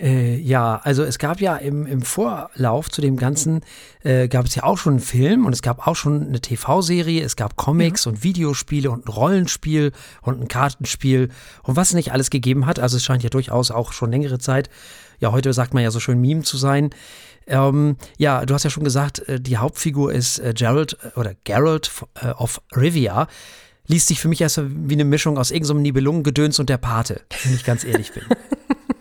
[0.00, 3.62] Äh, ja, also es gab ja im, im Vorlauf zu dem Ganzen,
[4.04, 7.24] äh, gab es ja auch schon einen Film und es gab auch schon eine TV-Serie,
[7.24, 8.12] es gab Comics ja.
[8.12, 9.90] und Videospiele und ein Rollenspiel
[10.22, 11.30] und ein Kartenspiel
[11.64, 12.78] und was es nicht alles gegeben hat.
[12.78, 14.70] Also es scheint ja durchaus auch schon längere Zeit,
[15.18, 16.90] ja heute sagt man ja so schön Meme zu sein.
[17.48, 21.34] Ähm, ja, du hast ja schon gesagt, äh, die Hauptfigur ist äh, Gerald äh, oder
[21.44, 21.90] Gerald
[22.38, 23.26] of Rivia
[23.88, 27.54] liest sich für mich erst wie eine Mischung aus irgendeinem Nibelungengedöns und der Pate, wenn
[27.54, 28.22] ich ganz ehrlich bin.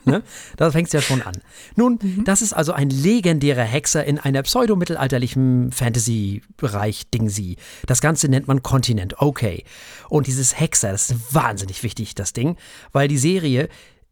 [0.07, 0.23] Ne?
[0.55, 1.35] Da fängt es ja schon an.
[1.75, 2.23] Nun, mhm.
[2.23, 7.57] das ist also ein legendärer Hexer in einer pseudomittelalterlichen Fantasy-Bereich Ding-Sie.
[7.87, 9.65] Das Ganze nennt man Kontinent, okay.
[10.07, 12.55] Und dieses Hexer, das ist wahnsinnig wichtig, das Ding,
[12.93, 13.67] weil die Serie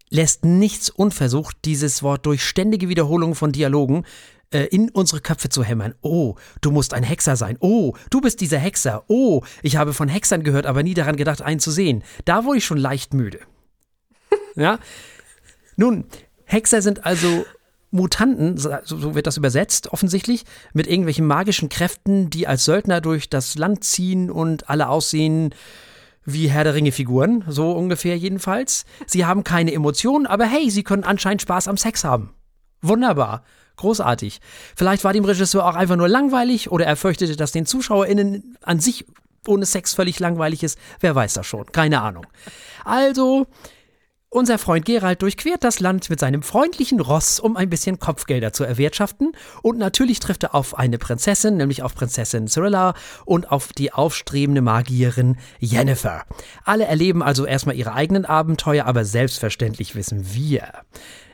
[0.09, 4.05] lässt nichts unversucht, dieses Wort durch ständige Wiederholung von Dialogen
[4.51, 5.95] äh, in unsere Köpfe zu hämmern.
[6.01, 7.57] Oh, du musst ein Hexer sein.
[7.59, 9.03] Oh, du bist dieser Hexer.
[9.07, 12.03] Oh, ich habe von Hexern gehört, aber nie daran gedacht, einen zu sehen.
[12.25, 13.39] Da wurde ich schon leicht müde.
[14.55, 14.79] ja,
[15.75, 16.05] nun,
[16.45, 17.45] Hexer sind also
[17.91, 20.43] Mutanten, so wird das übersetzt, offensichtlich,
[20.73, 25.53] mit irgendwelchen magischen Kräften, die als Söldner durch das Land ziehen und alle aussehen
[26.25, 28.85] wie Herr der Ringe-Figuren, so ungefähr jedenfalls.
[29.05, 32.33] Sie haben keine Emotionen, aber hey, sie können anscheinend Spaß am Sex haben.
[32.81, 33.43] Wunderbar.
[33.77, 34.39] Großartig.
[34.75, 38.79] Vielleicht war dem Regisseur auch einfach nur langweilig oder er fürchtete, dass den ZuschauerInnen an
[38.79, 39.05] sich
[39.47, 40.79] ohne Sex völlig langweilig ist.
[40.99, 41.65] Wer weiß das schon.
[41.71, 42.25] Keine Ahnung.
[42.83, 43.47] Also,
[44.35, 48.65] unser Freund Gerald durchquert das Land mit seinem freundlichen Ross, um ein bisschen Kopfgelder zu
[48.65, 49.31] erwirtschaften.
[49.61, 54.61] Und natürlich trifft er auf eine Prinzessin, nämlich auf Prinzessin Cyrilla und auf die aufstrebende
[54.61, 56.25] Magierin Jennifer.
[56.65, 60.67] Alle erleben also erstmal ihre eigenen Abenteuer, aber selbstverständlich wissen wir,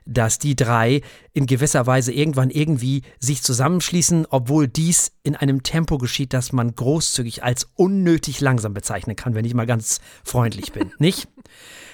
[0.05, 1.01] dass die drei
[1.33, 6.75] in gewisser Weise irgendwann irgendwie sich zusammenschließen, obwohl dies in einem Tempo geschieht, das man
[6.75, 11.27] großzügig als unnötig langsam bezeichnen kann, wenn ich mal ganz freundlich bin, nicht?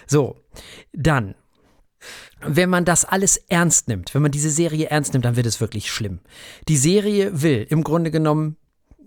[0.07, 0.37] So,
[0.93, 1.35] dann,
[2.41, 5.61] wenn man das alles ernst nimmt, wenn man diese Serie ernst nimmt, dann wird es
[5.61, 6.19] wirklich schlimm.
[6.67, 8.57] Die Serie will im Grunde genommen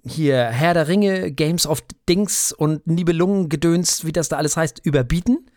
[0.05, 5.51] hier Herr der Ringe, Games of Dings und Nibelungen-Gedöns, wie das da alles heißt, überbieten.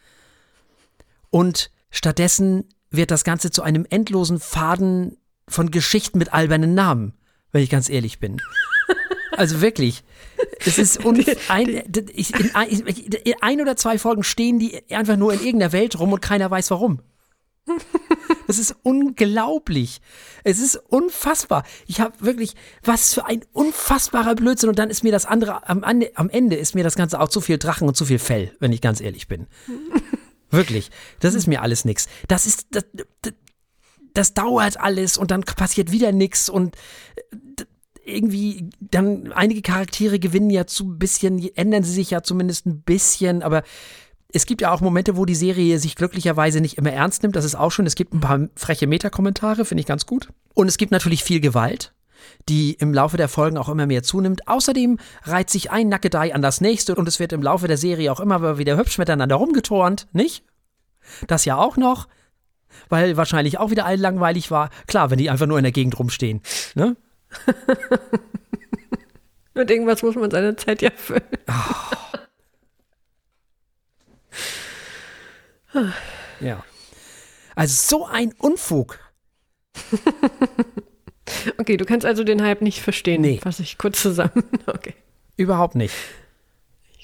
[1.30, 5.18] Und stattdessen wird das Ganze zu einem endlosen Faden
[5.48, 7.14] von Geschichten mit albernen Namen,
[7.52, 8.42] wenn ich ganz ehrlich bin.
[9.36, 10.04] Also wirklich.
[10.66, 11.84] Es ist un ein,
[12.14, 16.00] ich, in, ein, in ein oder zwei Folgen stehen die einfach nur in irgendeiner Welt
[16.00, 17.02] rum und keiner weiß warum.
[18.48, 20.02] Das ist unglaublich.
[20.44, 21.64] Es ist unfassbar.
[21.88, 24.70] Ich habe wirklich, was für ein unfassbarer Blödsinn.
[24.70, 27.42] Und dann ist mir das andere, am, am Ende ist mir das Ganze auch zu
[27.42, 29.48] viel Drachen und zu viel Fell, wenn ich ganz ehrlich bin.
[30.52, 30.92] Wirklich.
[31.20, 32.08] Das ist mir alles nix.
[32.28, 32.86] Das ist, das,
[33.22, 33.34] das,
[34.14, 36.76] das dauert alles und dann passiert wieder nichts und
[38.06, 42.82] irgendwie dann einige Charaktere gewinnen ja zu ein bisschen, ändern sie sich ja zumindest ein
[42.82, 43.64] bisschen, aber
[44.34, 47.36] es gibt ja auch Momente, wo die Serie sich glücklicherweise nicht immer ernst nimmt.
[47.36, 47.86] Das ist auch schon.
[47.86, 50.30] Es gibt ein paar freche Meta-Kommentare, finde ich ganz gut.
[50.56, 51.94] Und es gibt natürlich viel Gewalt,
[52.50, 54.48] die im Laufe der Folgen auch immer mehr zunimmt.
[54.48, 58.12] Außerdem reiht sich ein Nackedei an das nächste und es wird im Laufe der Serie
[58.12, 60.44] auch immer wieder hübsch miteinander rumgetornt, nicht?
[61.28, 62.08] Das ja auch noch,
[62.90, 64.72] weil wahrscheinlich auch wieder allen langweilig war.
[64.88, 66.42] Klar, wenn die einfach nur in der Gegend rumstehen,
[66.74, 66.96] ne?
[69.54, 71.22] Mit irgendwas muss man seine Zeit ja füllen.
[75.76, 75.86] Oh.
[76.40, 76.64] ja.
[77.56, 79.00] Also so ein Unfug.
[81.58, 83.22] okay, du kannst also den Hype nicht verstehen.
[83.22, 83.38] Nee.
[83.38, 84.44] Fasse ich kurz zusammen.
[84.66, 84.94] Okay.
[85.36, 85.94] Überhaupt nicht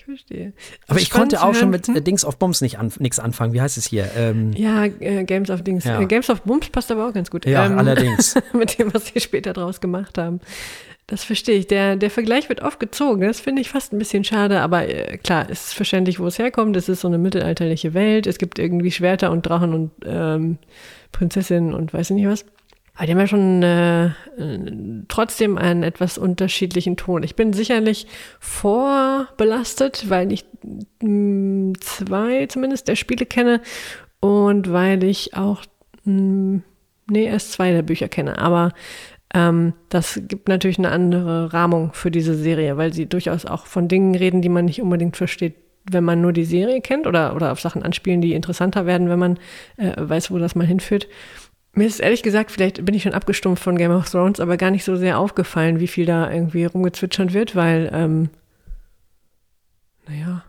[0.10, 0.54] verstehe.
[0.88, 2.04] Aber ich konnte auch schon mit hm?
[2.04, 3.54] Dings of Bums nicht an, nichts anfangen.
[3.54, 4.10] Wie heißt es hier?
[4.16, 5.86] Ähm, ja, äh, Games of Dings.
[5.86, 6.02] Ja.
[6.02, 7.46] Äh, Games of Bums passt aber auch ganz gut.
[7.46, 8.36] Ja, ähm, allerdings.
[8.54, 10.42] mit dem, was sie später draus gemacht haben.
[11.08, 11.68] Das verstehe ich.
[11.68, 13.22] Der, der Vergleich wird oft gezogen.
[13.22, 16.38] Das finde ich fast ein bisschen schade, aber äh, klar, es ist verständlich, wo es
[16.38, 16.76] herkommt.
[16.76, 18.28] Es ist so eine mittelalterliche Welt.
[18.28, 20.60] Es gibt irgendwie Schwerter und Drachen und ähm,
[21.12, 22.46] Prinzessinnen und weiß nicht was.
[23.00, 24.10] Aber die haben ja schon äh,
[25.08, 27.24] trotzdem einen etwas unterschiedlichen Ton.
[27.24, 28.08] Ich bin sicherlich
[28.42, 33.62] vorbelastet, weil ich mh, hm, zwei zumindest der Spiele kenne
[34.20, 35.64] und weil ich auch,
[36.04, 36.64] mh, hm,
[37.10, 38.38] nee, erst zwei der Bücher kenne.
[38.38, 38.74] Aber
[39.34, 43.88] ähm, das gibt natürlich eine andere Rahmung für diese Serie, weil sie durchaus auch von
[43.88, 45.56] Dingen reden, die man nicht unbedingt versteht,
[45.90, 49.20] wenn man nur die Serie kennt oder, oder auf Sachen anspielen, die interessanter werden, wenn
[49.20, 49.40] man
[49.78, 51.08] äh, weiß, wo das mal hinführt.
[51.74, 54.72] Mir ist ehrlich gesagt, vielleicht bin ich schon abgestumpft von Game of Thrones, aber gar
[54.72, 58.30] nicht so sehr aufgefallen, wie viel da irgendwie rumgezwitschert wird, weil, ähm,
[60.08, 60.44] naja,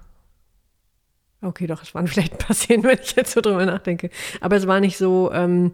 [1.42, 4.10] okay, doch, es waren vielleicht ein paar Szenen, wenn ich jetzt so drüber nachdenke.
[4.40, 5.72] Aber es war nicht so, ähm,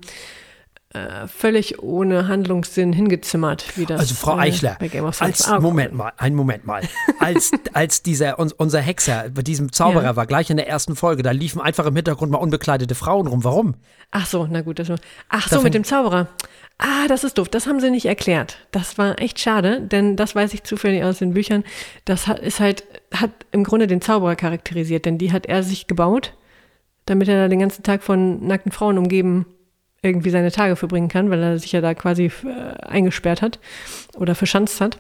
[0.97, 5.41] äh, völlig ohne Handlungssinn hingezimmert, wie das Also Frau äh, Eichler, bei Game of Thrones
[5.43, 5.49] als.
[5.49, 6.83] Ah, Moment mal, einen Moment mal.
[7.21, 10.17] Als, als dieser uns, unser Hexer bei diesem Zauberer Ja.
[10.17, 13.45] war, gleich in der ersten Folge, da liefen einfach im Hintergrund mal unbekleidete Frauen rum.
[13.45, 13.75] Warum?
[14.11, 14.79] Ach so, na gut.
[14.79, 14.97] Das war,
[15.29, 16.29] ach Da so, mit dem Zauberer.
[16.79, 17.49] Ah, das ist doof.
[17.49, 18.59] Das haben sie nicht erklärt.
[18.71, 21.65] Das war echt schade, denn das weiß ich zufällig aus den Büchern.
[22.05, 22.85] Das hat, ist halt,
[23.15, 26.35] hat im Grunde den Zauberer charakterisiert, denn die hat er sich gebaut,
[27.07, 29.47] damit er da den ganzen Tag von nackten Frauen umgeben
[30.07, 33.59] irgendwie seine Tage verbringen kann, weil er sich ja da quasi äh, eingesperrt hat
[34.17, 34.99] oder verschanzt hat.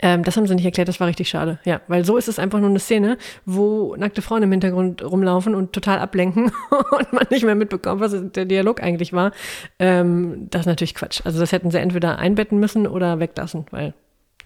[0.00, 1.58] Ähm, das haben sie nicht erklärt, das war richtig schade.
[1.64, 5.54] Ja, weil so ist es einfach nur eine Szene, wo nackte Frauen im Hintergrund rumlaufen
[5.54, 6.52] und total ablenken
[6.98, 9.32] und man nicht mehr mitbekommt, was der Dialog eigentlich war.
[9.78, 11.20] Ähm, das ist natürlich Quatsch.
[11.24, 13.94] Also das hätten sie entweder einbetten müssen oder weglassen, weil,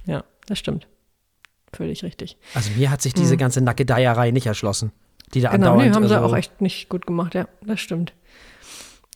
[0.06, 0.86] ja, das stimmt.
[1.72, 2.36] Völlig richtig.
[2.54, 4.92] Also mir hat sich diese ganze Nackedeierei nicht erschlossen.
[5.34, 5.50] Die da.
[5.50, 5.90] Genau, andauernd.
[5.90, 8.12] nee, haben sie also, auch echt nicht gut gemacht, ja, das stimmt.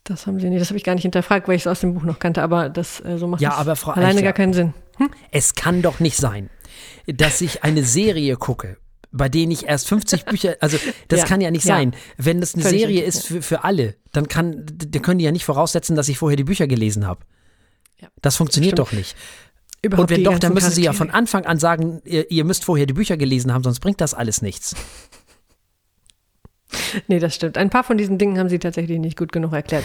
[0.04, 1.94] Das haben sie nicht, das habe ich gar nicht hinterfragt, weil ich es aus dem
[1.94, 4.32] Buch noch kannte, aber das äh, so macht Ja, das aber Frau alleine Eichler- gar
[4.32, 4.74] keinen Sinn.
[5.30, 6.50] Es kann doch nicht sein,
[7.06, 8.78] dass ich eine Serie gucke,
[9.12, 10.76] bei denen ich erst 50 Bücher, also
[11.08, 11.76] das Ja, kann ja nicht ja.
[11.76, 11.94] sein.
[12.16, 15.32] Wenn das eine Völlig Serie ist für, für alle, dann kann, da können die ja
[15.32, 17.20] nicht voraussetzen, dass ich vorher die Bücher gelesen habe.
[18.00, 18.88] Ja, Das funktioniert stimmt.
[18.88, 19.16] doch nicht.
[19.84, 21.18] Überhaupt Und wenn doch, dann müssen sie ja von Charaktere.
[21.18, 24.40] Anfang an sagen, ihr, ihr müsst vorher die Bücher gelesen haben, sonst bringt das alles
[24.42, 24.74] nichts.
[27.08, 27.58] Nee, das stimmt.
[27.58, 29.84] Ein paar von diesen Dingen haben sie tatsächlich nicht gut genug erklärt.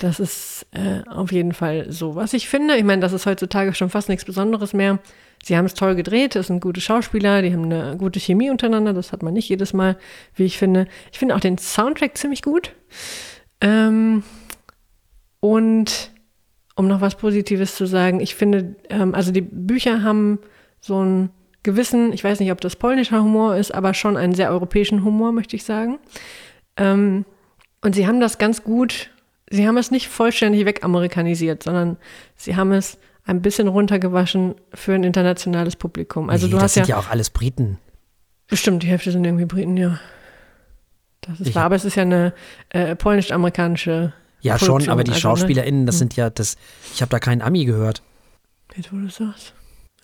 [0.00, 2.14] Das ist äh, auf jeden Fall so.
[2.14, 4.98] Was ich finde, ich meine, das ist heutzutage schon fast nichts Besonderes mehr.
[5.42, 8.92] Sie haben es toll gedreht, es sind gute Schauspieler, die haben eine gute Chemie untereinander,
[8.92, 9.96] das hat man nicht jedes Mal,
[10.34, 10.86] wie ich finde.
[11.12, 12.72] Ich finde auch den Soundtrack ziemlich gut.
[13.60, 14.22] Ähm,
[15.40, 16.10] und
[16.74, 20.40] um noch was Positives zu sagen, ich finde, ähm, also die Bücher haben
[20.80, 21.30] so einen
[21.62, 25.32] gewissen, ich weiß nicht, ob das polnischer Humor ist, aber schon einen sehr europäischen Humor,
[25.32, 25.98] möchte ich sagen.
[26.76, 27.24] Ähm,
[27.80, 29.10] und sie haben das ganz gut,
[29.50, 31.96] sie haben es nicht vollständig wegamerikanisiert, sondern
[32.36, 36.30] sie haben es ein bisschen runtergewaschen für ein internationales Publikum.
[36.30, 37.78] Also nee, du das hast ja, sind ja auch alles Briten.
[38.46, 39.98] bestimmt, die Hälfte sind irgendwie Briten, ja.
[41.22, 42.32] Das ist Ich wahr, aber es ist ja eine
[42.70, 45.36] äh, polnisch-amerikanische Ja, schon, Produktion, aber die also, ne?
[45.36, 46.56] SchauspielerInnen, das sind ja, das,
[46.94, 48.02] ich habe da keinen Ami gehört.
[48.76, 49.54] Jetzt, wo du sagst.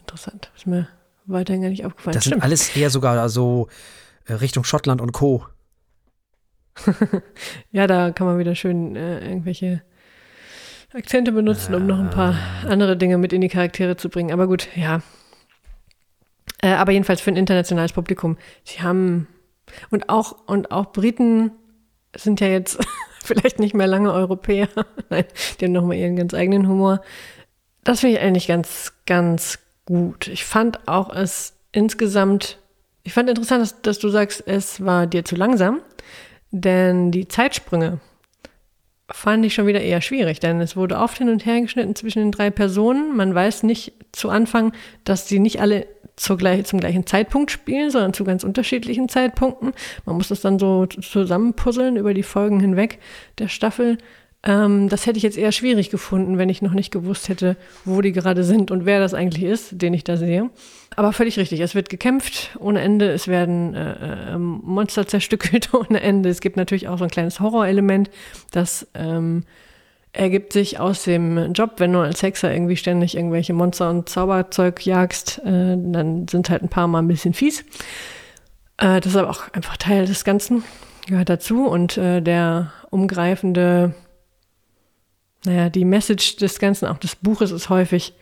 [0.01, 0.51] Interessant.
[0.57, 0.89] Ist mir
[1.27, 2.15] weiterhin gar nicht aufgefallen.
[2.15, 2.43] Das sind Stimmt.
[2.43, 3.69] alles eher sogar so
[4.27, 5.47] äh, Richtung Schottland und Co.
[7.73, 9.83] Ja, da kann man wieder schön äh, irgendwelche
[10.95, 12.37] Akzente benutzen, um noch ein paar
[12.69, 14.33] andere Dinge mit in die Charaktere zu bringen.
[14.33, 15.01] Aber gut, ja.
[16.61, 18.37] Äh, aber jedenfalls für ein internationales Publikum.
[18.65, 19.27] Sie haben
[19.91, 21.53] und auch und auch Briten
[22.15, 22.79] sind ja jetzt
[23.25, 24.69] vielleicht nicht mehr lange Europäer.
[25.11, 25.25] Nein,
[25.61, 27.01] die haben nochmal ihren ganz eigenen Humor.
[27.85, 30.29] Das finde ich eigentlich ganz, ganz gut.
[30.29, 32.59] Ich fand auch es insgesamt,
[33.03, 35.81] ich fand interessant, dass, dass du sagst, es war dir zu langsam,
[36.53, 37.99] denn die Zeitsprünge
[39.11, 42.21] fand ich schon wieder eher schwierig, denn es wurde oft hin und her geschnitten zwischen
[42.21, 43.17] den drei Personen.
[43.17, 44.73] Man weiß nicht zu Anfang,
[45.05, 45.87] dass sie nicht alle
[46.17, 49.73] zur gleich, zum gleichen Zeitpunkt spielen, sondern zu ganz unterschiedlichen Zeitpunkten.
[50.05, 52.99] Man muss das dann so zusammenpuzzeln über die Folgen hinweg
[53.39, 53.99] der Staffel.
[54.43, 58.01] Ähm, das hätte ich jetzt eher schwierig gefunden, wenn ich noch nicht gewusst hätte, wo
[58.03, 60.51] die gerade sind und wer das eigentlich ist, den ich da sehe.
[60.97, 61.61] Aber völlig richtig.
[61.61, 63.11] Es wird gekämpft ohne Ende.
[63.11, 66.29] Es werden äh, äh, Monster zerstückelt ohne Ende.
[66.29, 68.11] Es gibt natürlich auch so ein kleines Horrorelement,
[68.51, 69.45] das ähm,
[70.13, 74.85] ergibt sich aus dem Job, wenn du als Hexer irgendwie ständig irgendwelche Monster und Zauberzeug
[74.85, 77.65] jagst, äh, dann sind halt ein paar Mal ein bisschen fies.
[78.77, 80.65] Äh, das ist aber auch einfach Teil des Ganzen,
[81.07, 81.67] gehört dazu.
[81.67, 83.95] Und äh, der umgreifende,
[85.47, 88.13] naja, die Message des Ganzen, auch des Buches ist häufig,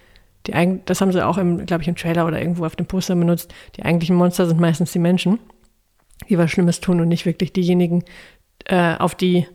[0.46, 2.86] die eig- das haben sie auch, im, glaube ich, im Trailer oder irgendwo auf dem
[2.86, 5.38] Poster benutzt, die eigentlichen Monster sind meistens die Menschen,
[6.28, 8.04] die was Schlimmes tun und nicht wirklich diejenigen,
[8.66, 9.46] äh, auf die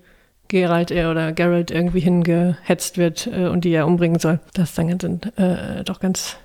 [0.47, 4.39] Geralt äh, oder Geralt irgendwie hingehetzt wird äh, und die er umbringen soll.
[4.53, 5.03] Das ist dann ganz,
[5.37, 6.37] äh, doch ganz,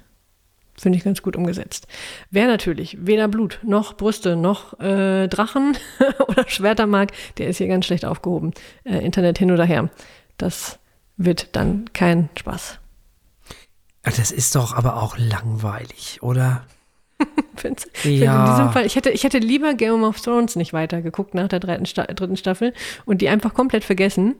[0.77, 1.87] finde ich ganz gut umgesetzt.
[2.31, 5.77] Wer natürlich weder Blut noch Brüste noch äh, Drachen
[6.29, 8.53] oder Schwerter mag, der ist hier ganz schlecht aufgehoben.
[8.85, 9.91] Äh, Internet hin oder her.
[10.39, 10.79] Das
[11.19, 12.79] wird dann kein Spaß.
[14.03, 16.65] Das ist doch aber auch langweilig, oder?
[17.57, 18.47] Find's, Ja.
[18.47, 21.61] In diesem Fall, ich hätte, ich hätte lieber Game of Thrones nicht weitergeguckt nach der
[21.61, 22.73] dritten, Sta dritten Staffel
[23.05, 24.37] und die einfach komplett vergessen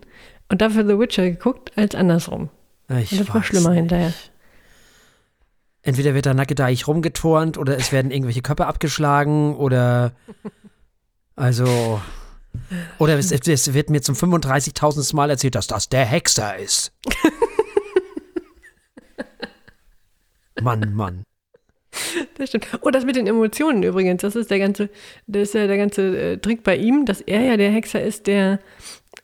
[0.49, 2.49] und dafür The Witcher geguckt, als andersrum.
[2.89, 3.81] Ich Und das war schlimmer nicht.
[3.81, 4.13] hinterher.
[5.83, 10.13] Entweder wird da nackedeich rumgeturnt oder es werden irgendwelche Köpfe abgeschlagen oder
[11.37, 12.01] also
[12.99, 15.15] Oder es, es wird mir zum 35.000.
[15.15, 16.93] Mal erzählt, dass das der Hexer ist.
[20.61, 21.25] Mann, Mann.
[22.39, 22.69] Das stimmt.
[22.83, 24.91] Oh, das mit den Emotionen übrigens, das ist der ganze,
[25.27, 28.27] das ist ja der ganze äh, Trick bei ihm, dass er ja der Hexer ist,
[28.27, 28.61] der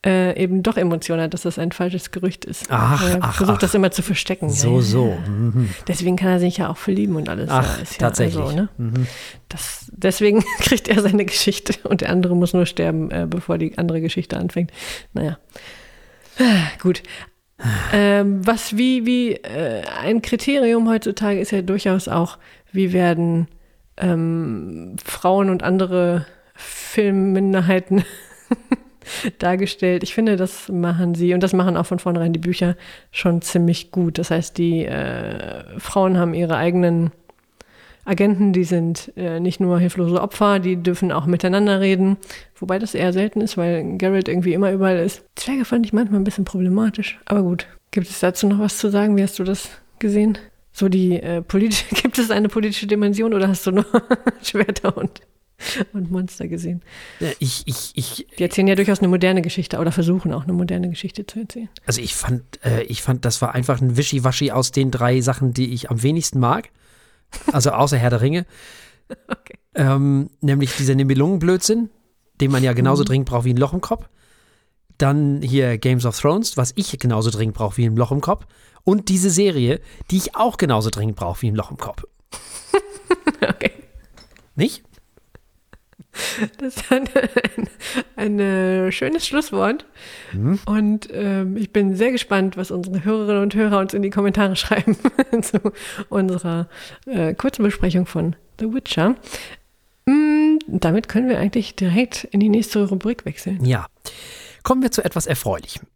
[0.04, 2.66] äh, eben doch Emotionen hat, dass das ein falsches Gerücht ist.
[2.70, 3.60] Ach, er ach, versucht ach.
[3.60, 4.50] das immer zu verstecken.
[4.50, 5.18] So, Ja, so.
[5.26, 5.70] Mhm.
[5.86, 7.48] Deswegen kann er sich ja auch verlieben und alles.
[7.50, 8.42] Ach, ja, tatsächlich.
[8.42, 8.68] Also, ne?
[8.78, 9.06] Mhm.
[9.48, 13.78] das, deswegen kriegt er seine Geschichte und der andere muss nur sterben, äh, bevor die
[13.78, 14.72] andere Geschichte anfängt.
[15.12, 15.38] Naja.
[16.80, 17.02] Gut.
[17.92, 22.38] Ähm, was wie, wie äh, ein Kriterium heutzutage ist ja durchaus auch,
[22.72, 23.48] wie werden
[23.96, 28.04] ähm, Frauen und andere Filmminderheiten
[29.38, 30.02] dargestellt.
[30.02, 32.76] Ich finde, das machen sie und das machen auch von vornherein die Bücher
[33.10, 34.18] schon ziemlich gut.
[34.18, 37.10] Das heißt, die äh, Frauen haben ihre eigenen
[38.06, 42.16] Agenten, die sind äh, nicht nur hilflose Opfer, die dürfen auch miteinander reden,
[42.54, 45.24] wobei das eher selten ist, weil Garrett irgendwie immer überall ist.
[45.34, 47.66] Zwerge fand ich manchmal ein bisschen problematisch, aber gut.
[47.90, 49.16] Gibt es dazu noch was zu sagen?
[49.16, 50.38] Wie hast du das gesehen?
[50.72, 53.86] So die äh, politische, gibt es eine politische Dimension oder hast du nur
[54.42, 55.22] Schwerter und,
[55.92, 56.82] und Monster gesehen?
[57.20, 60.52] Äh, Ich, ich, ich, Die erzählen ja durchaus eine moderne Geschichte oder versuchen auch eine
[60.52, 61.70] moderne Geschichte zu erzählen.
[61.86, 65.52] also ich fand, äh, ich fand, das war einfach ein Wischiwaschi aus den drei Sachen,
[65.54, 66.68] die ich am wenigsten mag.
[67.52, 68.46] Also außer Herr der Ringe.
[69.28, 69.58] Okay.
[69.76, 71.90] Ähm, nämlich dieser Nibelungenblödsinn,
[72.40, 73.06] den man ja genauso Mhm.
[73.06, 74.08] dringend braucht wie ein Loch im Kopf.
[74.98, 78.46] Dann hier Games of Thrones, was ich genauso dringend brauche wie ein Loch im Kopf.
[78.82, 82.04] Und diese Serie, die ich auch genauso dringend brauche wie ein Loch im Kopf.
[83.40, 83.70] Okay.
[84.56, 84.82] Nicht?
[86.58, 87.08] Das ist ein,
[88.16, 89.86] ein, äh, schönes Schlusswort.
[90.32, 90.58] Mhm.
[90.66, 94.56] Und ähm, ich bin sehr gespannt, was unsere Hörerinnen und Hörer uns in die Kommentare
[94.56, 94.96] schreiben
[95.42, 95.72] zu
[96.08, 96.68] unserer
[97.06, 99.14] äh, kurzen Besprechung von The Witcher.
[100.06, 103.64] Mm, damit können wir eigentlich direkt in die nächste Rubrik wechseln.
[103.64, 103.86] Ja.
[104.62, 105.86] Kommen wir zu etwas Erfreulichem.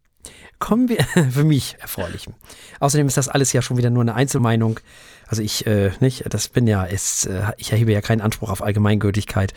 [0.59, 2.35] Kommen wir, für mich Erfreulichem.
[2.79, 4.79] Außerdem ist das alles ja schon wieder nur eine Einzelmeinung.
[5.27, 8.61] Also ich, äh, nicht, das bin ja, ist, äh, ich erhebe ja keinen Anspruch auf
[8.61, 9.53] Allgemeingültigkeit.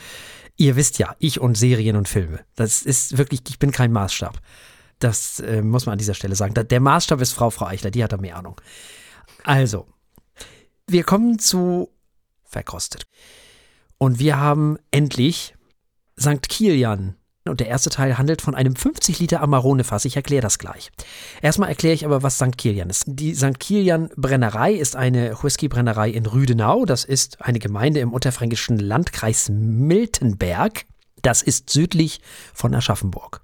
[0.56, 2.40] Ihr wisst ja, ich und Serien und Filme.
[2.54, 4.40] Das ist wirklich, ich bin kein Maßstab.
[4.98, 6.54] Das äh, muss man an dieser Stelle sagen.
[6.54, 8.60] Der Maßstab ist Frau Frau Eichler, die hat da mehr Ahnung.
[9.42, 9.86] Also,
[10.86, 11.90] wir kommen zu
[12.44, 13.06] verkostet.
[13.98, 15.54] Und wir haben endlich
[16.18, 16.48] St.
[16.48, 17.16] Kilian.
[17.46, 20.06] Und der erste Teil handelt von einem 50 Liter Amarone-Fass.
[20.06, 20.90] Ich erkläre das gleich.
[21.42, 22.56] Erstmal erkläre ich aber, was St.
[22.56, 23.04] Kilian ist.
[23.06, 23.60] Die St.
[23.60, 26.86] Kilian Brennerei ist eine Whisky-Brennerei in Rüdenau.
[26.86, 30.86] Das ist eine Gemeinde im unterfränkischen Landkreis Miltenberg.
[31.20, 32.22] Das ist südlich
[32.54, 33.42] von Aschaffenburg.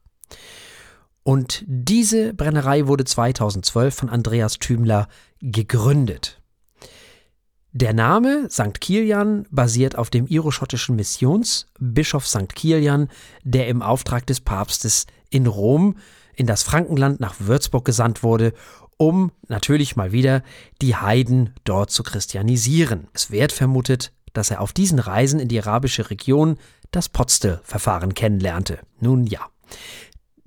[1.22, 5.08] Und diese Brennerei wurde 2012 von Andreas Thümler
[5.42, 6.39] gegründet.
[7.72, 8.80] Der Name St.
[8.80, 12.52] Kilian basiert auf dem iroschottischen Missionsbischof St.
[12.56, 13.08] Kilian,
[13.44, 15.96] der im Auftrag des Papstes in Rom
[16.34, 18.54] in das Frankenland nach Würzburg gesandt wurde,
[18.96, 20.42] um natürlich mal wieder
[20.82, 23.06] die Heiden dort zu christianisieren.
[23.12, 26.56] Es wird vermutet, dass er auf diesen Reisen in die arabische Region
[26.90, 28.80] das Potsdel-Verfahren kennenlernte.
[28.98, 29.46] Nun ja.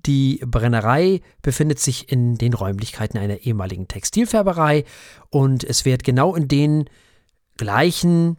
[0.05, 4.83] Die Brennerei befindet sich in den Räumlichkeiten einer ehemaligen Textilfärberei
[5.29, 6.89] und es wird genau in den
[7.57, 8.37] gleichen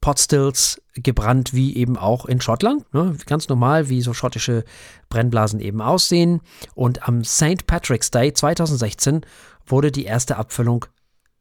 [0.00, 2.92] Potstills gebrannt wie eben auch in Schottland.
[2.94, 3.16] Ne?
[3.26, 4.64] Ganz normal, wie so schottische
[5.08, 6.40] Brennblasen eben aussehen.
[6.74, 7.66] Und am St.
[7.66, 9.22] Patrick's Day 2016
[9.66, 10.86] wurde die erste Abfüllung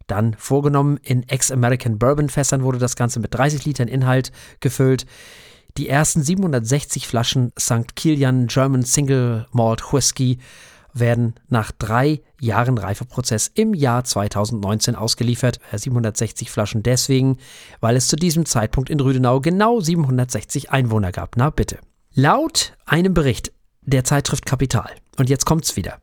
[0.08, 0.98] dann vorgenommen.
[1.04, 5.06] In Ex-American Bourbon Fässern wurde das Ganze mit 30 Litern Inhalt gefüllt.
[5.78, 7.96] Die ersten 760 Flaschen St.
[7.96, 10.40] Kilian German Single Malt Whisky
[10.94, 15.60] werden nach drei Jahren Reifeprozess im Jahr 2019 ausgeliefert.
[15.72, 17.38] Äh, 760 Flaschen deswegen,
[17.80, 21.38] weil es zu diesem Zeitpunkt in Rüdenau genau 760 Einwohner gab.
[21.38, 21.80] Na bitte.
[22.14, 26.00] Laut einem Bericht der Zeitschrift Kapital, und jetzt kommt's wieder.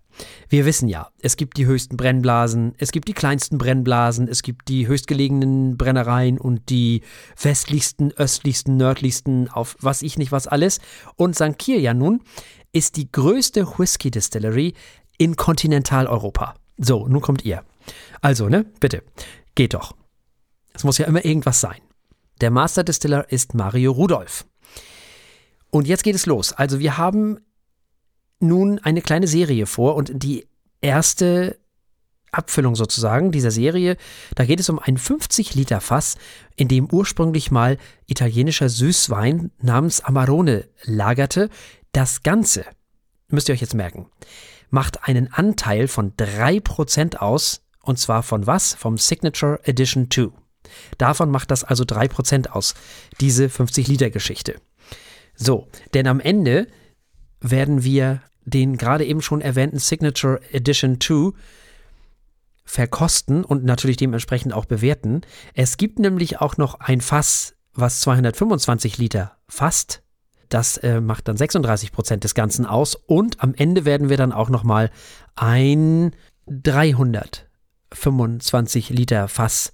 [0.49, 4.69] Wir wissen ja, es gibt die höchsten Brennblasen, es gibt die kleinsten Brennblasen, es gibt
[4.69, 7.03] die höchstgelegenen Brennereien und die
[7.41, 10.81] westlichsten, östlichsten, nördlichsten, auf was ich nicht was alles.
[11.17, 11.59] Und St.
[11.59, 12.21] Kilian nun
[12.73, 14.75] ist die größte Whisky Distillery
[15.19, 16.55] in Kontinentaleuropa.
[16.79, 17.65] So, nun kommt ihr.
[18.21, 19.03] Also, ne, bitte,
[19.55, 19.95] geht doch.
[20.73, 21.81] Es muss ja immer irgendwas sein.
[22.41, 24.45] Der Master Distiller ist Mario Rudolph.
[25.71, 26.53] Und jetzt geht es los.
[26.53, 27.39] Also, wir haben
[28.41, 30.47] nun eine kleine Serie vor und die
[30.81, 31.59] erste
[32.35, 33.97] Abfüllung sozusagen dieser Serie,
[34.35, 36.17] da geht es um ein 50 Liter Fass,
[36.57, 41.49] in dem ursprünglich mal italienischer Süßwein namens Amarone lagerte.
[41.93, 42.65] Das Ganze,
[43.29, 44.07] müsst ihr euch jetzt merken,
[44.71, 48.75] macht einen Anteil von 3% aus, und zwar von was?
[48.75, 50.29] Vom Signature Edition 2.
[50.99, 52.75] Davon macht das also 3% aus,
[53.21, 54.57] diese 50 Liter Geschichte.
[55.35, 56.69] So, denn am Ende
[57.41, 61.33] werden wir den gerade eben schon erwähnten Signature Edition 2
[62.65, 65.21] verkosten und natürlich dementsprechend auch bewerten.
[65.53, 70.04] Es gibt nämlich auch noch ein Fass, was 225 Liter fasst.
[70.49, 72.95] Das äh, macht dann 36 Prozent des Ganzen aus.
[72.95, 74.91] Und am Ende werden wir dann auch noch mal
[75.37, 76.17] ein
[76.47, 79.73] 325 Liter Fass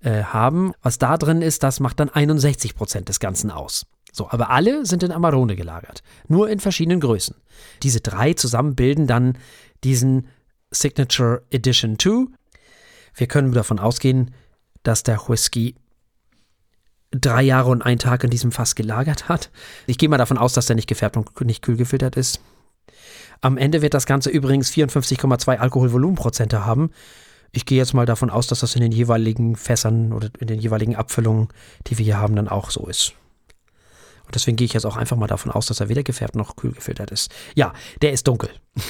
[0.00, 0.74] äh, haben.
[0.82, 3.86] Was da drin ist, das macht dann 61 Prozent des Ganzen aus.
[4.12, 7.34] So, aber alle sind in Amarone gelagert, nur in verschiedenen Größen.
[7.82, 9.36] Diese drei zusammen bilden dann
[9.82, 10.28] diesen
[10.70, 12.26] Signature Edition 2.
[13.16, 14.32] Wir können davon ausgehen,
[14.84, 15.74] dass der Whisky
[17.14, 19.50] drei Jahre und einen Tag in diesem Fass gelagert hat.
[19.86, 22.40] Ich gehe mal davon aus, dass der nicht gefärbt und nicht kühl gefiltert ist.
[23.40, 26.90] Am Ende wird das Ganze übrigens 54,2 Alkoholvolumenprozente haben.
[27.52, 30.58] Ich gehe jetzt mal davon aus, dass das in den jeweiligen Fässern oder in den
[30.58, 31.48] jeweiligen Abfüllungen,
[31.86, 33.14] die wir hier haben, dann auch so ist.
[34.24, 36.56] Und deswegen gehe ich jetzt auch einfach mal davon aus, dass er weder gefärbt noch
[36.56, 37.30] kühl gefiltert ist.
[37.54, 38.50] Ja, der ist dunkel.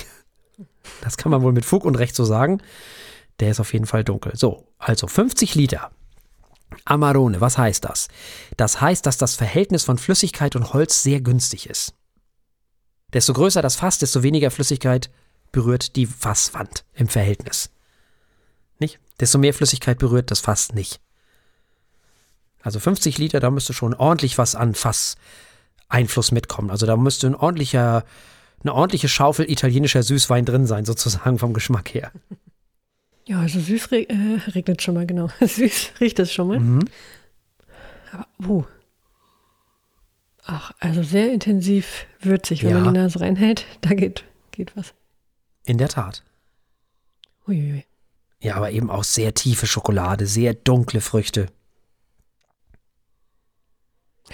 [1.01, 2.63] Das kann man wohl mit Fug und Recht so sagen.
[3.41, 4.33] Der ist auf jeden Fall dunkel.
[4.37, 5.91] So, also 50 Liter.
[6.85, 8.09] Amarone, was heißt das?
[8.57, 11.95] Das heißt, dass das Verhältnis von Flüssigkeit und Holz sehr günstig ist.
[13.13, 15.11] Desto größer das Fass, desto weniger Flüssigkeit
[15.53, 17.71] berührt die Fasswand im Verhältnis.
[18.79, 18.99] Nicht?
[19.21, 21.01] Desto mehr Flüssigkeit berührt das Fass nicht.
[22.61, 26.71] Also 50 Liter, da müsste schon ordentlich was an Fasseinfluss mitkommen.
[26.71, 28.05] Also da müsste ein ordentlicher,
[28.63, 32.11] eine ordentliche Schaufel italienischer Süßwein drin sein, sozusagen vom Geschmack her.
[33.27, 35.29] Ja, also süß re äh, regnet schon mal, genau.
[35.41, 36.61] süß riecht es schon mal.
[36.61, 36.85] Mhm.
[38.13, 38.65] Aber, uh.
[40.45, 42.81] Ach, also sehr intensiv würzig, wenn ja.
[42.81, 43.65] man die Nase reinhält.
[43.81, 44.93] Da geht, geht was.
[45.65, 46.23] In der Tat.
[47.47, 47.85] Uiuiui.
[48.41, 51.47] Ja, aber eben auch sehr tiefe Schokolade, sehr dunkle Früchte.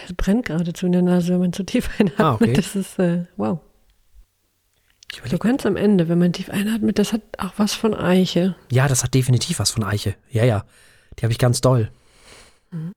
[0.04, 2.20] Es brennt geradezu in der Nase, wenn man zu tief einatmet.
[2.20, 2.52] Ah, okay.
[2.54, 3.60] Das ist, äh, wow.
[5.28, 8.54] So ganz am Ende, wenn man tief einatmet, das hat auch was von Eiche.
[8.70, 10.14] Ja, das hat definitiv was von Eiche.
[10.30, 10.64] Ja, ja.
[11.18, 11.90] Die habe ich ganz doll.
[12.70, 12.92] Mhm.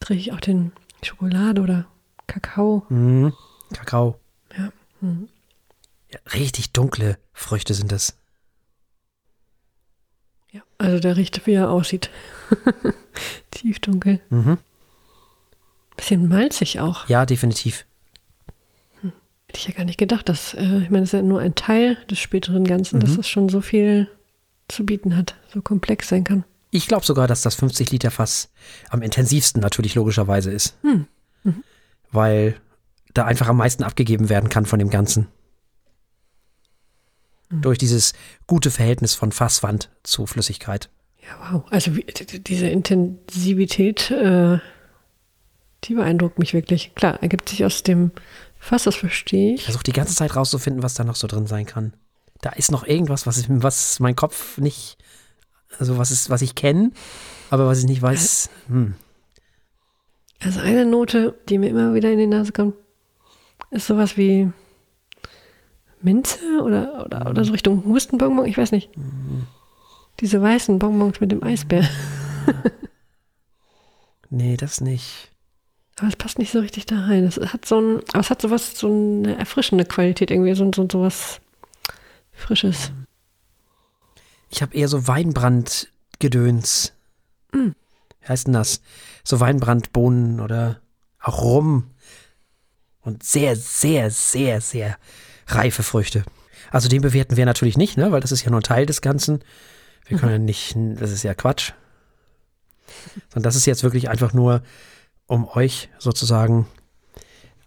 [0.00, 1.86] Drehe ich auch den Schokolade oder
[2.26, 2.84] Kakao.
[2.88, 3.32] Mhm.
[3.72, 4.18] Kakao.
[4.56, 4.72] Ja.
[5.00, 5.28] Mhm.
[6.12, 6.18] ja.
[6.34, 8.16] Richtig dunkle Früchte sind das.
[10.50, 12.10] Ja, also der riecht, wie er aussieht.
[13.50, 14.20] Tiefdunkel.
[14.30, 14.58] Mhm.
[15.96, 17.08] Bisschen malzig auch.
[17.08, 17.84] Ja, definitiv.
[19.48, 21.54] Hätte ich ja gar nicht gedacht, dass, äh, ich meine, es ist ja nur ein
[21.54, 23.00] Teil des späteren Ganzen, mhm.
[23.00, 24.08] dass es schon so viel
[24.68, 26.44] zu bieten hat, so komplex sein kann.
[26.70, 28.50] Ich glaube sogar, dass das 50 Liter Fass
[28.90, 30.76] am intensivsten natürlich logischerweise ist.
[30.82, 31.06] Hm.
[31.44, 31.64] Mhm.
[32.12, 32.60] Weil
[33.14, 35.28] da einfach am meisten abgegeben werden kann von dem Ganzen.
[37.48, 37.62] Mhm.
[37.62, 38.12] Durch dieses
[38.46, 40.90] gute Verhältnis von Fasswand zu Flüssigkeit.
[41.22, 41.64] Ja, wow.
[41.70, 44.58] Also wie, diese Intensivität, äh,
[45.84, 46.94] die beeindruckt mich wirklich.
[46.94, 48.10] Klar, ergibt sich aus dem
[48.58, 49.60] Fast, das verstehe ich.
[49.60, 51.92] Ich versuche die ganze Zeit rauszufinden, was da noch so drin sein kann.
[52.40, 54.98] Da ist noch irgendwas, was, was mein Kopf nicht,
[55.78, 56.92] also was, ist, was ich kenne,
[57.50, 58.50] aber was ich nicht weiß.
[58.68, 58.94] Hm.
[60.40, 62.74] Also eine Note, die mir immer wieder in die Nase kommt,
[63.70, 64.50] ist sowas wie
[66.00, 68.90] Minze oder, oder, oder so Richtung Hustenbonbon, ich weiß nicht.
[70.20, 71.88] Diese weißen Bonbons mit dem Eisbär.
[74.30, 75.30] nee, das nicht.
[75.98, 77.24] Aber es passt nicht so richtig da rein.
[77.24, 80.86] Es hat so ein, aber es hat sowas, so eine erfrischende Qualität irgendwie, so, so,
[80.90, 81.40] so was
[82.32, 82.92] Frisches.
[84.48, 86.92] Ich habe eher so Weinbrandgedöns.
[87.52, 87.70] Mm.
[88.20, 88.80] Wie heißt denn das?
[89.24, 90.80] So Weinbrandbohnen oder
[91.20, 91.90] auch Rum.
[93.00, 94.96] Und sehr, sehr, sehr, sehr
[95.48, 96.24] reife Früchte.
[96.70, 98.12] Also den bewerten wir natürlich nicht, ne?
[98.12, 99.42] weil das ist ja nur ein Teil des Ganzen.
[100.06, 101.72] Wir können ja nicht, das ist ja Quatsch.
[103.30, 104.62] Sondern das ist jetzt wirklich einfach nur
[105.28, 106.66] um euch sozusagen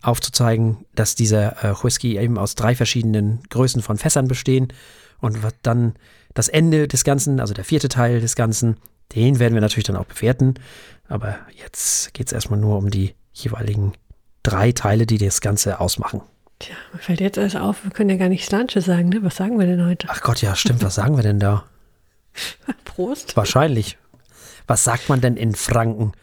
[0.02, 4.74] aufzuzeigen, dass dieser äh, Whisky eben aus drei verschiedenen Größen von Fässern bestehen
[5.20, 5.94] und dann
[6.34, 8.78] das Ende des Ganzen, also der vierte Teil des Ganzen,
[9.16, 10.56] den werden wir natürlich dann auch bewerten.
[11.08, 13.94] Aber jetzt geht es erstmal nur um die jeweiligen
[14.44, 16.22] drei Teile, die das Ganze ausmachen.
[16.60, 19.20] Tja, mir fällt jetzt alles auf, wir können ja gar nicht Slanche sagen, ne?
[19.24, 20.08] Was sagen wir denn heute?
[20.10, 21.66] Ach Gott, ja, stimmt, was sagen wir denn da?
[22.86, 23.36] Prost.
[23.36, 23.98] Wahrscheinlich.
[24.68, 26.14] Was sagt man denn in Franken?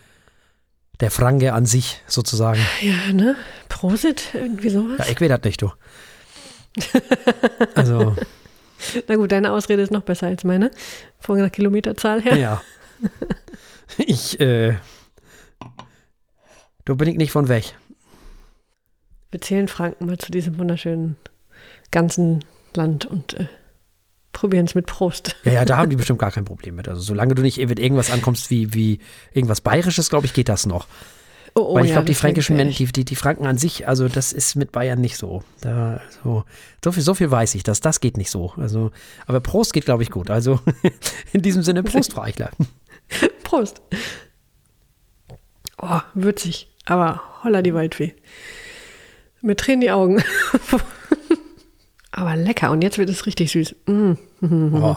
[1.01, 2.61] Der Franke an sich sozusagen.
[2.81, 3.37] Ja, ne?
[3.69, 4.99] Prosit, irgendwie sowas.
[4.99, 5.71] Ja, ich weiß das nicht, du.
[7.75, 8.17] also.
[9.09, 10.71] Na gut, deine Ausrede ist noch besser als meine.
[11.19, 12.37] Von der Kilometerzahl her.
[12.37, 12.63] Ja.
[13.97, 14.77] Ich, äh.
[16.85, 17.75] Du bin ich nicht von weg.
[19.31, 21.17] Wir zählen Franken mal zu diesem wunderschönen
[21.91, 22.45] ganzen
[22.75, 23.47] Land und äh,
[24.39, 25.37] probieren es mit Prost.
[25.45, 26.89] Ja, ja, da haben die bestimmt gar kein Problem mit.
[26.89, 29.01] Also solange du nicht mit irgendwas ankommst wie, wie
[29.33, 30.87] irgendwas Bayerisches, glaube ich, geht das noch.
[31.55, 33.89] Oh, oh, Weil ich ja, glaube, die fränkischen Menschen, die, die, die Franken an sich,
[33.89, 35.43] also das ist mit Bayern nicht so.
[35.61, 36.45] Da, so,
[36.85, 38.53] so, viel, so viel weiß ich, dass das geht nicht so.
[38.57, 38.93] Also,
[39.27, 40.31] aber Prost geht, glaube ich, gut.
[40.31, 40.61] Also
[41.33, 42.51] in diesem Sinne, Prost, Frau Eichler.
[43.43, 43.83] Prost.
[45.81, 48.15] Oh, würzig, aber holla die Waldfee.
[49.41, 50.23] Mit Tränen die Augen.
[52.19, 53.75] Aber lecker und jetzt wird es richtig süß.
[53.87, 54.15] Mm.
[54.75, 54.97] Oh.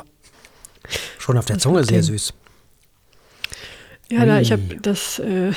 [1.20, 2.34] Schon auf der Das Zunge sehr süß.
[4.10, 5.20] Ja, da, ich habe das.
[5.20, 5.54] Äh,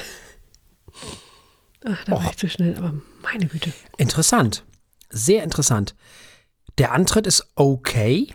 [1.84, 2.30] ach, da war Och.
[2.30, 3.72] ich zu schnell, aber meine Güte.
[3.96, 4.64] Interessant.
[5.10, 5.94] Sehr interessant.
[6.78, 8.34] Der Antritt ist okay.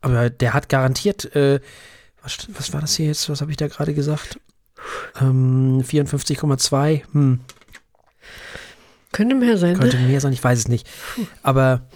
[0.00, 1.60] Aber der hat garantiert, äh,
[2.22, 3.28] was, was war das hier jetzt?
[3.28, 4.40] Was habe ich da gerade gesagt?
[5.20, 7.02] Ähm, 54,2.
[7.12, 7.40] Hm,
[9.12, 9.78] Könnte mehr sein.
[9.78, 10.06] könnte ne?
[10.08, 10.86] mehr sein, ich weiß es nicht.
[11.42, 11.86] Aber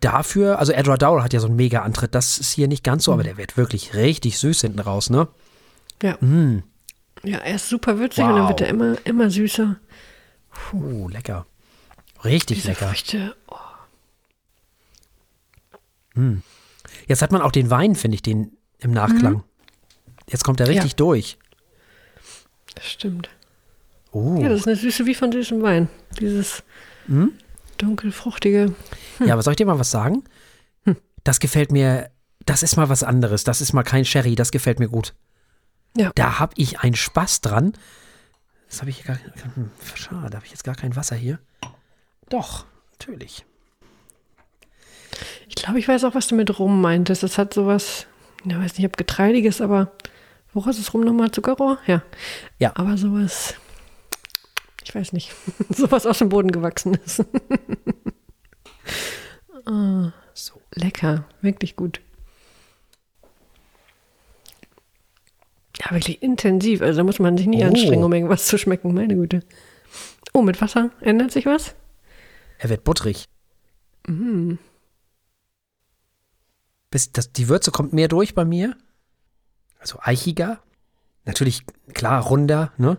[0.00, 2.14] dafür, also Edward Dowell hat ja so einen mega Antritt.
[2.14, 5.28] Das ist hier nicht ganz so, aber der wird wirklich richtig süß hinten raus, ne?
[6.02, 6.16] Ja.
[6.20, 6.62] Mm.
[7.22, 8.48] ja, er ist super würzig und dann Wow.
[8.50, 9.76] wird er immer, immer süßer.
[10.72, 11.46] Oh, lecker.
[12.24, 12.88] Richtig Diese lecker.
[12.88, 13.34] Früchte.
[13.48, 13.56] Oh,
[17.06, 19.44] Jetzt hat man auch den Wein, finde ich, den im Nachklang.
[20.28, 20.96] Jetzt kommt er richtig Ja.
[20.96, 21.38] durch.
[22.74, 23.28] das stimmt.
[24.12, 24.38] Oh.
[24.40, 25.88] Ja, das ist eine Süße wie von süßem Wein.
[26.20, 26.62] Dieses
[27.06, 27.32] Hm?
[27.78, 28.74] dunkelfruchtige.
[29.24, 30.22] Ja, aber soll ich dir mal was sagen?
[31.24, 32.10] Das gefällt mir,
[32.46, 33.44] das ist mal was anderes.
[33.44, 35.14] Das ist mal kein Sherry, das gefällt mir gut.
[35.96, 36.10] Ja.
[36.14, 37.72] Da habe ich einen Spaß dran.
[38.68, 39.18] Das habe ich gar
[39.54, 41.38] hm, Schade, da habe ich jetzt gar kein Wasser hier.
[42.28, 43.44] Doch, natürlich.
[45.48, 47.22] Ich glaube, ich weiß auch, was du mit Rum meintest.
[47.22, 48.06] Das hat sowas,
[48.44, 49.92] ich weiß nicht, ob getreidiges, aber
[50.52, 51.30] woraus ist Rum nochmal?
[51.30, 51.78] Zuckerrohr?
[51.86, 52.02] Ja.
[52.58, 52.72] Ja.
[52.74, 53.54] Aber sowas,
[54.84, 55.32] ich weiß nicht,
[55.70, 57.24] sowas aus dem Boden gewachsen ist.
[59.64, 60.60] Ah, So.
[60.74, 62.00] lecker, wirklich gut.
[65.78, 66.82] Ja, wirklich intensiv.
[66.82, 67.66] Also da muss man sich nicht Oh.
[67.68, 68.92] anstrengen, um irgendwas zu schmecken.
[68.92, 69.44] Meine Güte.
[70.32, 71.74] Oh, mit Wasser ändert sich was?
[72.58, 73.26] Er wird butterig.
[74.08, 74.54] Mm.
[76.90, 78.76] Bis das, die Würze kommt mehr durch bei mir.
[79.78, 80.60] Also eichiger.
[81.24, 81.62] Natürlich,
[81.94, 82.98] klar, runder, ne?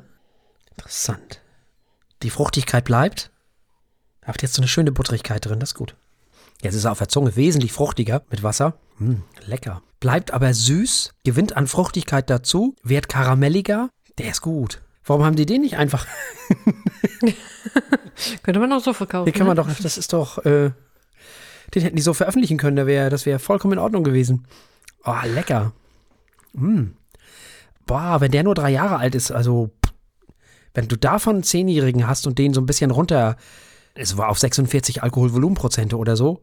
[0.72, 1.42] Interessant.
[2.24, 3.32] Die Fruchtigkeit bleibt.
[4.26, 5.95] Habt jetzt so eine schöne Butterigkeit drin, das ist gut.
[6.61, 8.78] Jetzt ist er auf der Zunge wesentlich fruchtiger mit Wasser.
[8.97, 9.15] Mm,
[9.45, 9.82] lecker.
[9.99, 13.89] Bleibt aber süß, gewinnt an Fruchtigkeit dazu, wird karamelliger.
[14.17, 14.82] Der ist gut.
[15.03, 16.07] Warum haben die den nicht einfach?
[18.43, 19.26] Könnte man auch so verkaufen.
[19.26, 19.63] Den kann man ne?
[19.63, 20.71] doch, das ist doch, äh,
[21.76, 24.47] den hätten die so veröffentlichen können, der wär, das wäre vollkommen in Ordnung gewesen.
[25.03, 25.74] Oh, lecker.
[26.53, 26.91] Mm.
[27.86, 29.71] Boah, wenn der nur drei Jahre alt ist, also,
[30.74, 33.38] wenn du davon einen Zehnjährigen hast und den so ein bisschen runter,
[33.95, 36.41] es war auf 46 Alkoholvolumenprozente oder so,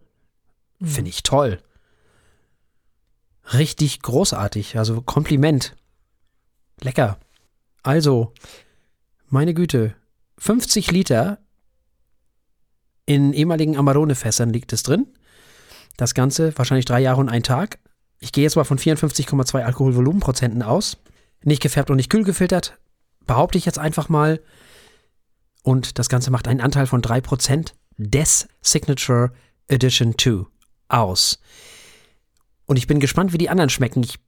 [0.83, 1.61] finde ich toll.
[3.53, 5.77] Richtig großartig, also Kompliment.
[6.81, 7.19] Lecker.
[7.83, 8.33] Also,
[9.29, 9.95] meine Güte,
[10.39, 11.39] 50 Liter
[13.07, 15.07] in ehemaligen Amarone-Fässern liegt es drin.
[15.97, 17.79] Das Ganze wahrscheinlich drei Jahre und ein Tag.
[18.21, 20.99] Ich gehe jetzt mal von 54,2 Alkoholvolumenprozenten aus.
[21.43, 22.79] Nicht gefärbt und nicht kühl gefiltert.
[23.31, 24.41] Behaupte ich jetzt einfach mal.
[25.63, 29.31] Und das Ganze macht einen Anteil von 3% des Signature
[29.69, 30.47] Edition 2
[30.89, 31.39] aus.
[32.67, 34.03] Und ich bin gespannt, wie die anderen schmecken.
[34.03, 34.19] Ich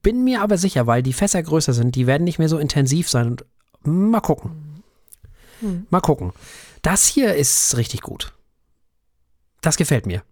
[0.00, 3.10] bin mir aber sicher, weil die Fässer größer sind, die werden nicht mehr so intensiv
[3.10, 3.26] sein.
[3.26, 3.44] Und
[3.84, 4.82] mal gucken.
[5.60, 5.86] Hm.
[5.90, 6.32] Mal gucken.
[6.80, 8.32] Das hier ist richtig gut.
[9.60, 10.22] Das gefällt mir.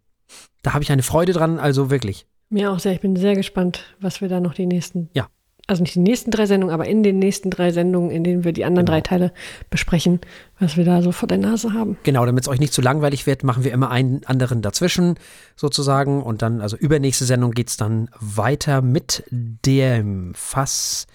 [0.63, 2.27] Da habe ich eine Freude dran, also wirklich.
[2.49, 2.95] Mir auch sehr.
[2.95, 5.29] Ich bin sehr gespannt, was wir da noch die nächsten, Ja.
[5.67, 8.53] Also nicht die nächsten drei Sendungen, aber in den nächsten drei Sendungen, in denen wir
[8.53, 8.97] die anderen Genau.
[8.97, 9.33] drei Teile
[9.69, 10.21] besprechen,
[10.61, 11.99] was wir da so vor der Nase haben.
[12.05, 15.19] Genau, damit es euch nicht zu langweilig wird, machen wir immer einen anderen dazwischen
[15.57, 16.23] sozusagen.
[16.23, 21.07] Und dann, also übernächste Sendung geht es dann weiter mit dem Fass.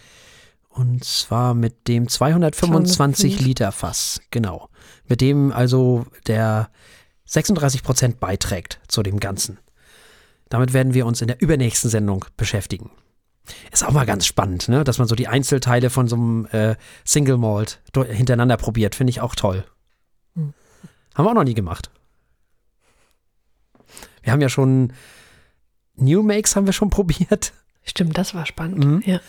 [0.69, 3.47] Und zwar mit dem 225 205.
[3.47, 4.21] Liter Fass.
[4.31, 4.69] Genau.
[5.07, 6.69] Mit dem also der
[7.25, 9.59] 36 Prozent beiträgt zu dem Ganzen.
[10.49, 12.91] Damit werden wir uns in der übernächsten Sendung beschäftigen.
[13.71, 14.83] Ist auch mal ganz spannend, ne?
[14.83, 18.95] dass man so die Einzelteile von so einem äh, Single Malt hintereinander probiert.
[18.95, 19.65] Finde ich auch toll.
[20.35, 20.53] Hm.
[21.15, 21.89] Haben wir auch noch nie gemacht.
[24.21, 24.93] Wir haben ja schon
[25.95, 27.53] New Makes haben wir schon probiert.
[27.83, 28.85] Stimmt, das war spannend.
[28.85, 29.03] Mhm.
[29.05, 29.19] Ja.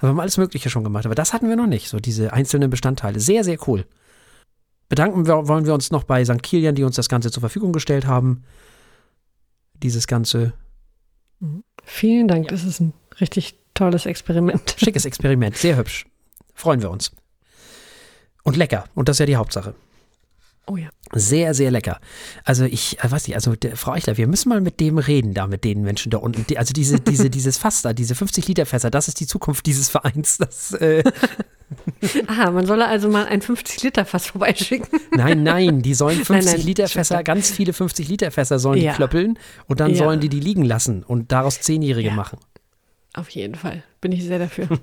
[0.00, 2.70] Wir haben alles Mögliche schon gemacht, aber das hatten wir noch nicht, so diese einzelnen
[2.70, 3.18] Bestandteile.
[3.18, 3.86] Sehr, sehr cool.
[4.88, 6.42] Bedanken wir, wollen wir uns noch bei St.
[6.42, 8.44] Kilian, die uns das Ganze zur Verfügung gestellt haben.
[9.74, 10.52] Dieses ganze
[11.84, 12.48] Vielen Dank.
[12.48, 14.76] Das ist ein richtig tolles Experiment.
[14.78, 16.06] schickes Experiment, sehr hübsch.
[16.54, 17.12] Freuen wir uns.
[18.42, 18.84] Und lecker.
[18.94, 19.74] Und das ist ja die Hauptsache.
[20.68, 20.88] Oh ja.
[21.12, 22.00] Sehr, sehr lecker.
[22.44, 25.32] Also ich äh, weiß nicht, also der, Frau Eichler, wir müssen mal mit dem reden,
[25.32, 26.44] da mit den Menschen da unten.
[26.48, 29.64] Die, also diese, diese, dieses Fass da, diese 50 Liter Fässer, das ist die Zukunft
[29.66, 30.38] dieses Vereins.
[30.38, 31.04] Das, äh,
[32.26, 34.88] Aha, man solle also mal ein 50-Liter-Fass vorbeischicken.
[35.12, 38.80] Nein, nein, die sollen 50 Nein, nein, Liter Fässer, ganz viele 50 Liter Fässer sollen
[38.80, 38.92] Ja.
[38.92, 39.96] die klöppeln und dann Ja.
[39.98, 42.14] sollen die die liegen lassen und daraus Zehnjährige Ja.
[42.14, 42.38] machen.
[43.16, 43.82] Auf jeden Fall.
[44.00, 44.68] Bin ich sehr dafür.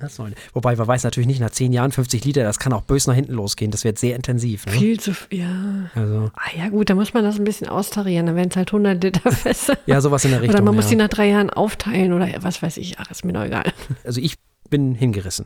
[0.00, 0.34] Das sollen.
[0.54, 3.14] Wobei, man weiß natürlich nicht, nach zehn Jahren 50 Liter, das kann auch böse nach
[3.14, 3.70] hinten losgehen.
[3.70, 4.64] Das wird sehr intensiv.
[4.64, 4.72] Ne?
[4.72, 5.90] Viel zu, ja.
[5.94, 8.24] Also, Ah ja gut, da muss man das ein bisschen austarieren.
[8.24, 9.76] Dann wären es halt 100 Liter Fässer.
[9.84, 10.54] ja, sowas in der Richtung.
[10.54, 10.92] Oder man muss ja.
[10.92, 12.98] die nach drei Jahren aufteilen oder was weiß ich.
[12.98, 13.70] Ach, ist mir doch egal.
[14.02, 14.36] Also ich
[14.70, 15.44] bin hingerissen.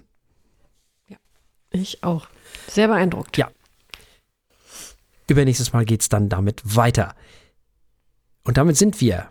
[1.73, 2.29] Ich auch.
[2.69, 3.37] Sehr beeindruckt.
[3.37, 3.51] Ja.
[5.27, 7.17] Übernächstes Mal geht's dann damit weiter.
[8.45, 9.31] Und damit sind wir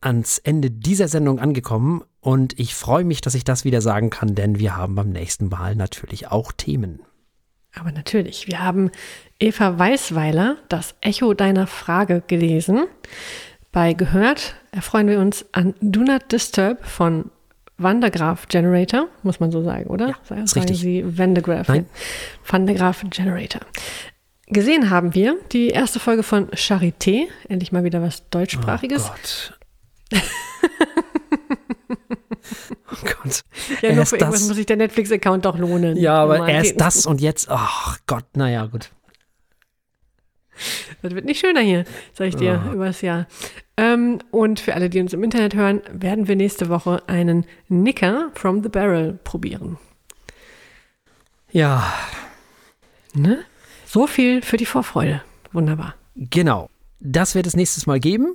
[0.00, 4.34] ans Ende dieser Sendung angekommen und ich freue mich, dass ich das wieder sagen kann,
[4.34, 7.00] denn wir haben beim nächsten Mal natürlich auch Themen.
[7.74, 8.90] Aber natürlich, wir haben
[9.38, 12.86] Eva Weißweiler das Echo deiner Frage gelesen.
[13.72, 17.30] Bei Gehört erfreuen wir uns an Do Not Disturb von
[17.76, 20.08] Vandergraaf Generator, muss man so sagen, oder?
[20.08, 20.80] Ja, sagen richtig.
[20.80, 21.68] Sie Vandergraaf.
[21.68, 21.86] Nein.
[22.44, 23.60] Vandergraaf Generator.
[24.48, 29.04] Gesehen haben wir die erste Folge von Charité, endlich mal wieder was Deutschsprachiges.
[29.04, 29.57] Oh Gott.
[32.90, 33.42] oh Gott.
[33.82, 35.96] ja, nur für irgendwas das- muss sich der Netflix-Account doch lohnen.
[35.96, 38.90] Ja, aber erst das und jetzt, ach Gott, naja, gut.
[41.02, 41.84] Das wird nicht schöner hier,
[42.14, 42.72] sag ich dir, Ah.
[42.72, 43.28] übers Jahr.
[43.76, 48.30] Ähm, und für alle, die uns im Internet hören, werden wir nächste Woche einen Nicker
[48.34, 49.78] from the Barrel probieren.
[51.52, 51.92] Ja,
[53.14, 53.42] Ne?
[53.86, 55.22] So viel für die Vorfreude.
[55.52, 55.94] Wunderbar.
[56.14, 56.68] genau.
[57.00, 58.34] Das wird es nächstes Mal geben.